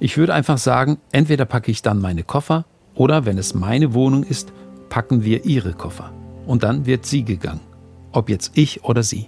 Ich 0.00 0.16
würde 0.16 0.34
einfach 0.34 0.58
sagen, 0.58 0.98
entweder 1.12 1.44
packe 1.44 1.70
ich 1.70 1.82
dann 1.82 2.00
meine 2.00 2.24
Koffer 2.24 2.64
oder, 2.94 3.24
wenn 3.24 3.38
es 3.38 3.54
meine 3.54 3.94
Wohnung 3.94 4.24
ist, 4.24 4.52
packen 4.88 5.24
wir 5.24 5.44
ihre 5.44 5.74
Koffer. 5.74 6.12
Und 6.46 6.62
dann 6.64 6.86
wird 6.86 7.06
sie 7.06 7.24
gegangen 7.24 7.73
ob 8.14 8.28
jetzt 8.28 8.52
ich 8.54 8.84
oder 8.84 9.02
sie. 9.02 9.26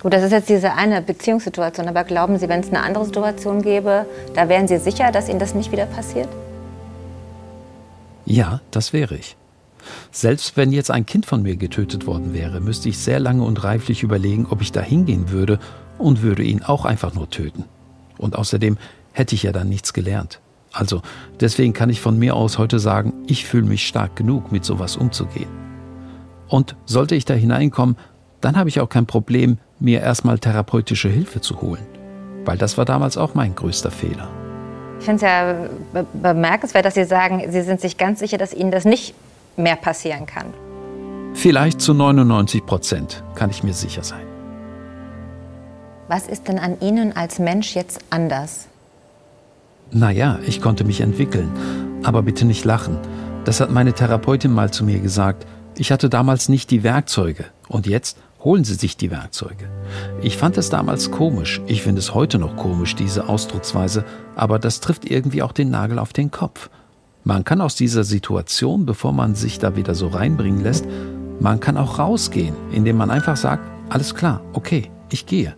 Gut, 0.00 0.12
das 0.12 0.22
ist 0.22 0.30
jetzt 0.30 0.48
diese 0.48 0.74
eine 0.74 1.02
Beziehungssituation, 1.02 1.88
aber 1.88 2.04
glauben 2.04 2.38
Sie, 2.38 2.48
wenn 2.48 2.60
es 2.60 2.68
eine 2.68 2.82
andere 2.82 3.04
Situation 3.04 3.62
gäbe, 3.62 4.06
da 4.34 4.48
wären 4.48 4.68
Sie 4.68 4.78
sicher, 4.78 5.10
dass 5.10 5.28
Ihnen 5.28 5.40
das 5.40 5.54
nicht 5.54 5.72
wieder 5.72 5.86
passiert? 5.86 6.28
Ja, 8.24 8.60
das 8.70 8.92
wäre 8.92 9.16
ich. 9.16 9.36
Selbst 10.12 10.56
wenn 10.56 10.70
jetzt 10.70 10.92
ein 10.92 11.06
Kind 11.06 11.26
von 11.26 11.42
mir 11.42 11.56
getötet 11.56 12.06
worden 12.06 12.32
wäre, 12.32 12.60
müsste 12.60 12.88
ich 12.88 12.98
sehr 12.98 13.18
lange 13.18 13.42
und 13.42 13.64
reiflich 13.64 14.04
überlegen, 14.04 14.46
ob 14.50 14.62
ich 14.62 14.70
da 14.70 14.80
hingehen 14.80 15.30
würde 15.30 15.58
und 15.98 16.22
würde 16.22 16.44
ihn 16.44 16.62
auch 16.62 16.84
einfach 16.84 17.14
nur 17.14 17.30
töten. 17.30 17.64
Und 18.18 18.36
außerdem 18.36 18.76
hätte 19.12 19.34
ich 19.34 19.42
ja 19.44 19.52
dann 19.52 19.68
nichts 19.68 19.92
gelernt. 19.92 20.40
Also 20.72 21.02
deswegen 21.40 21.72
kann 21.72 21.90
ich 21.90 22.00
von 22.00 22.18
mir 22.18 22.36
aus 22.36 22.58
heute 22.58 22.78
sagen, 22.78 23.14
ich 23.26 23.46
fühle 23.46 23.66
mich 23.66 23.86
stark 23.86 24.14
genug, 24.14 24.52
mit 24.52 24.64
sowas 24.64 24.96
umzugehen. 24.96 25.67
Und 26.48 26.76
sollte 26.86 27.14
ich 27.14 27.24
da 27.24 27.34
hineinkommen, 27.34 27.96
dann 28.40 28.56
habe 28.56 28.68
ich 28.68 28.80
auch 28.80 28.88
kein 28.88 29.06
Problem, 29.06 29.58
mir 29.80 30.00
erstmal 30.00 30.38
therapeutische 30.38 31.08
Hilfe 31.08 31.40
zu 31.40 31.60
holen. 31.60 31.86
Weil 32.44 32.56
das 32.56 32.78
war 32.78 32.84
damals 32.84 33.16
auch 33.16 33.34
mein 33.34 33.54
größter 33.54 33.90
Fehler. 33.90 34.28
Ich 34.98 35.04
finde 35.04 35.16
es 35.16 35.22
ja 35.22 36.04
bemerkenswert, 36.14 36.84
dass 36.84 36.94
Sie 36.94 37.04
sagen, 37.04 37.42
Sie 37.50 37.62
sind 37.62 37.80
sich 37.80 37.98
ganz 37.98 38.18
sicher, 38.18 38.38
dass 38.38 38.52
Ihnen 38.52 38.70
das 38.70 38.84
nicht 38.84 39.14
mehr 39.56 39.76
passieren 39.76 40.26
kann. 40.26 40.46
Vielleicht 41.34 41.80
zu 41.80 41.94
99 41.94 42.66
Prozent, 42.66 43.22
kann 43.34 43.50
ich 43.50 43.62
mir 43.62 43.74
sicher 43.74 44.02
sein. 44.02 44.26
Was 46.08 46.26
ist 46.26 46.48
denn 46.48 46.58
an 46.58 46.80
Ihnen 46.80 47.14
als 47.14 47.38
Mensch 47.38 47.74
jetzt 47.74 48.00
anders? 48.10 48.66
Naja, 49.90 50.38
ich 50.46 50.60
konnte 50.60 50.84
mich 50.84 51.00
entwickeln. 51.00 51.50
Aber 52.02 52.22
bitte 52.22 52.44
nicht 52.44 52.64
lachen. 52.64 52.98
Das 53.44 53.60
hat 53.60 53.70
meine 53.70 53.92
Therapeutin 53.92 54.52
mal 54.52 54.70
zu 54.70 54.84
mir 54.84 55.00
gesagt. 55.00 55.46
Ich 55.80 55.92
hatte 55.92 56.08
damals 56.08 56.48
nicht 56.48 56.72
die 56.72 56.82
Werkzeuge. 56.82 57.44
Und 57.68 57.86
jetzt 57.86 58.18
holen 58.42 58.64
Sie 58.64 58.74
sich 58.74 58.96
die 58.96 59.12
Werkzeuge. 59.12 59.70
Ich 60.20 60.36
fand 60.36 60.58
es 60.58 60.70
damals 60.70 61.12
komisch. 61.12 61.60
Ich 61.68 61.82
finde 61.82 62.00
es 62.00 62.14
heute 62.14 62.40
noch 62.40 62.56
komisch, 62.56 62.96
diese 62.96 63.28
Ausdrucksweise. 63.28 64.04
Aber 64.34 64.58
das 64.58 64.80
trifft 64.80 65.08
irgendwie 65.08 65.40
auch 65.40 65.52
den 65.52 65.70
Nagel 65.70 66.00
auf 66.00 66.12
den 66.12 66.32
Kopf. 66.32 66.68
Man 67.22 67.44
kann 67.44 67.60
aus 67.60 67.76
dieser 67.76 68.02
Situation, 68.02 68.86
bevor 68.86 69.12
man 69.12 69.36
sich 69.36 69.60
da 69.60 69.76
wieder 69.76 69.94
so 69.94 70.08
reinbringen 70.08 70.62
lässt, 70.64 70.84
man 71.38 71.60
kann 71.60 71.76
auch 71.76 72.00
rausgehen, 72.00 72.56
indem 72.72 72.96
man 72.96 73.10
einfach 73.12 73.36
sagt, 73.36 73.62
alles 73.88 74.16
klar, 74.16 74.40
okay, 74.54 74.90
ich 75.10 75.26
gehe. 75.26 75.54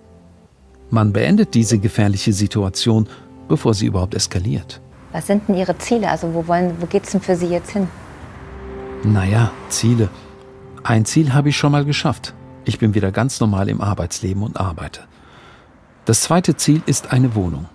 Man 0.90 1.14
beendet 1.14 1.54
diese 1.54 1.78
gefährliche 1.78 2.35
Situation, 2.35 3.09
bevor 3.48 3.72
sie 3.72 3.87
überhaupt 3.87 4.14
eskaliert. 4.14 4.83
Was 5.12 5.28
sind 5.28 5.48
denn 5.48 5.56
Ihre 5.56 5.78
Ziele? 5.78 6.11
Also 6.11 6.35
wo, 6.35 6.46
wo 6.46 6.87
geht 6.87 7.04
es 7.04 7.12
denn 7.12 7.22
für 7.22 7.37
Sie 7.37 7.46
jetzt 7.46 7.70
hin? 7.70 7.88
Naja, 9.02 9.50
Ziele. 9.70 10.10
Ein 10.82 11.06
Ziel 11.06 11.32
habe 11.32 11.48
ich 11.48 11.56
schon 11.56 11.72
mal 11.72 11.86
geschafft. 11.86 12.34
Ich 12.66 12.78
bin 12.78 12.94
wieder 12.94 13.10
ganz 13.10 13.40
normal 13.40 13.70
im 13.70 13.80
Arbeitsleben 13.80 14.42
und 14.42 14.60
arbeite. 14.60 15.08
Das 16.04 16.20
zweite 16.20 16.56
Ziel 16.56 16.82
ist 16.84 17.10
eine 17.10 17.34
Wohnung. 17.34 17.66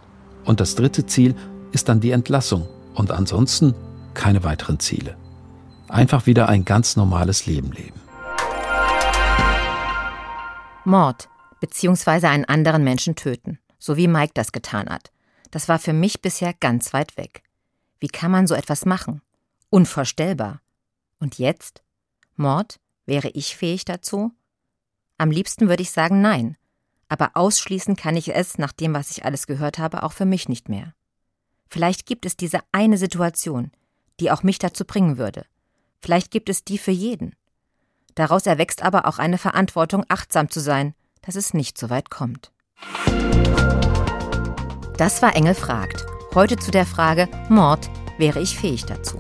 Und 0.44 0.60
das 0.60 0.76
dritte 0.76 1.08
Ziel 1.08 1.36
ist 1.72 1.90
dann 1.90 2.00
die 2.00 2.12
Entlassung. 2.12 2.68
Und 2.94 3.12
ansonsten 3.12 3.74
keine 4.14 4.44
weiteren 4.44 4.80
Ziele. 4.80 5.18
Einfach 5.88 6.28
wieder 6.28 6.48
ein 6.48 6.64
ganz 6.64 6.96
normales 6.96 7.48
Leben 7.48 7.72
leben. 7.72 8.00
Mord 10.84 11.28
bzw. 11.60 12.28
einen 12.28 12.46
anderen 12.46 12.84
Menschen 12.84 13.16
töten, 13.16 13.58
so 13.80 13.98
wie 13.98 14.08
Mike 14.08 14.34
das 14.36 14.52
getan 14.52 14.90
hat. 14.90 15.12
Das 15.50 15.68
war 15.70 15.80
für 15.80 15.94
mich 15.94 16.22
bisher 16.22 16.54
ganz 16.54 16.94
weit 16.94 17.18
weg. 17.18 17.42
Wie 18.00 18.10
kann 18.10 18.30
man 18.30 18.46
so 18.46 18.54
etwas 18.54 18.86
machen? 18.86 19.22
Unvorstellbar. 19.72 20.62
Und 21.20 21.38
jetzt? 21.38 21.84
Mord? 22.36 22.80
Wäre 23.06 23.30
ich 23.30 23.56
fähig 23.56 23.86
dazu? 23.86 24.32
Am 25.18 25.32
liebsten 25.32 25.70
würde 25.70 25.84
ich 25.84 25.92
sagen 25.92 26.22
nein, 26.22 26.58
aber 27.08 27.32
ausschließen 27.36 27.96
kann 27.96 28.18
ich 28.18 28.34
es, 28.34 28.58
nach 28.58 28.72
dem, 28.72 28.94
was 28.94 29.12
ich 29.12 29.26
alles 29.26 29.48
gehört 29.48 29.78
habe, 29.78 30.04
auch 30.04 30.12
für 30.12 30.26
mich 30.26 30.50
nicht 30.50 30.70
mehr. 30.70 30.94
Vielleicht 31.68 32.06
gibt 32.06 32.26
es 32.26 32.36
diese 32.36 32.60
eine 32.72 32.98
Situation, 32.98 33.72
die 34.20 34.32
auch 34.32 34.44
mich 34.44 34.60
dazu 34.60 34.86
bringen 34.86 35.18
würde. 35.18 35.46
Vielleicht 36.02 36.32
gibt 36.32 36.50
es 36.50 36.64
die 36.64 36.78
für 36.78 36.92
jeden. 36.92 37.36
Daraus 38.16 38.46
erwächst 38.46 38.82
aber 38.82 39.08
auch 39.08 39.20
eine 39.20 39.38
Verantwortung, 39.38 40.06
achtsam 40.08 40.50
zu 40.50 40.60
sein, 40.60 40.94
dass 41.22 41.36
es 41.36 41.54
nicht 41.54 41.78
so 41.78 41.90
weit 41.90 42.10
kommt. 42.10 42.52
Das 44.98 45.22
war 45.22 45.36
Engel 45.36 45.56
fragt. 45.56 46.06
Heute 46.34 46.58
zu 46.58 46.72
der 46.72 46.86
Frage 46.86 47.28
Mord, 47.50 47.90
wäre 48.18 48.40
ich 48.42 48.58
fähig 48.58 48.86
dazu? 48.86 49.20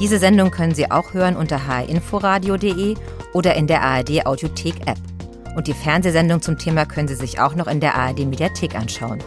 Diese 0.00 0.18
Sendung 0.18 0.52
können 0.52 0.74
Sie 0.74 0.90
auch 0.90 1.12
hören 1.12 1.36
unter 1.36 1.58
hinforadio.de 1.80 2.94
oder 3.32 3.54
in 3.54 3.66
der 3.66 3.82
ARD 3.82 4.26
Audiothek 4.26 4.86
App. 4.86 4.98
Und 5.56 5.66
die 5.66 5.74
Fernsehsendung 5.74 6.40
zum 6.40 6.56
Thema 6.56 6.86
können 6.86 7.08
Sie 7.08 7.16
sich 7.16 7.40
auch 7.40 7.56
noch 7.56 7.66
in 7.66 7.80
der 7.80 7.96
ARD 7.96 8.20
Mediathek 8.20 8.76
anschauen. 8.76 9.18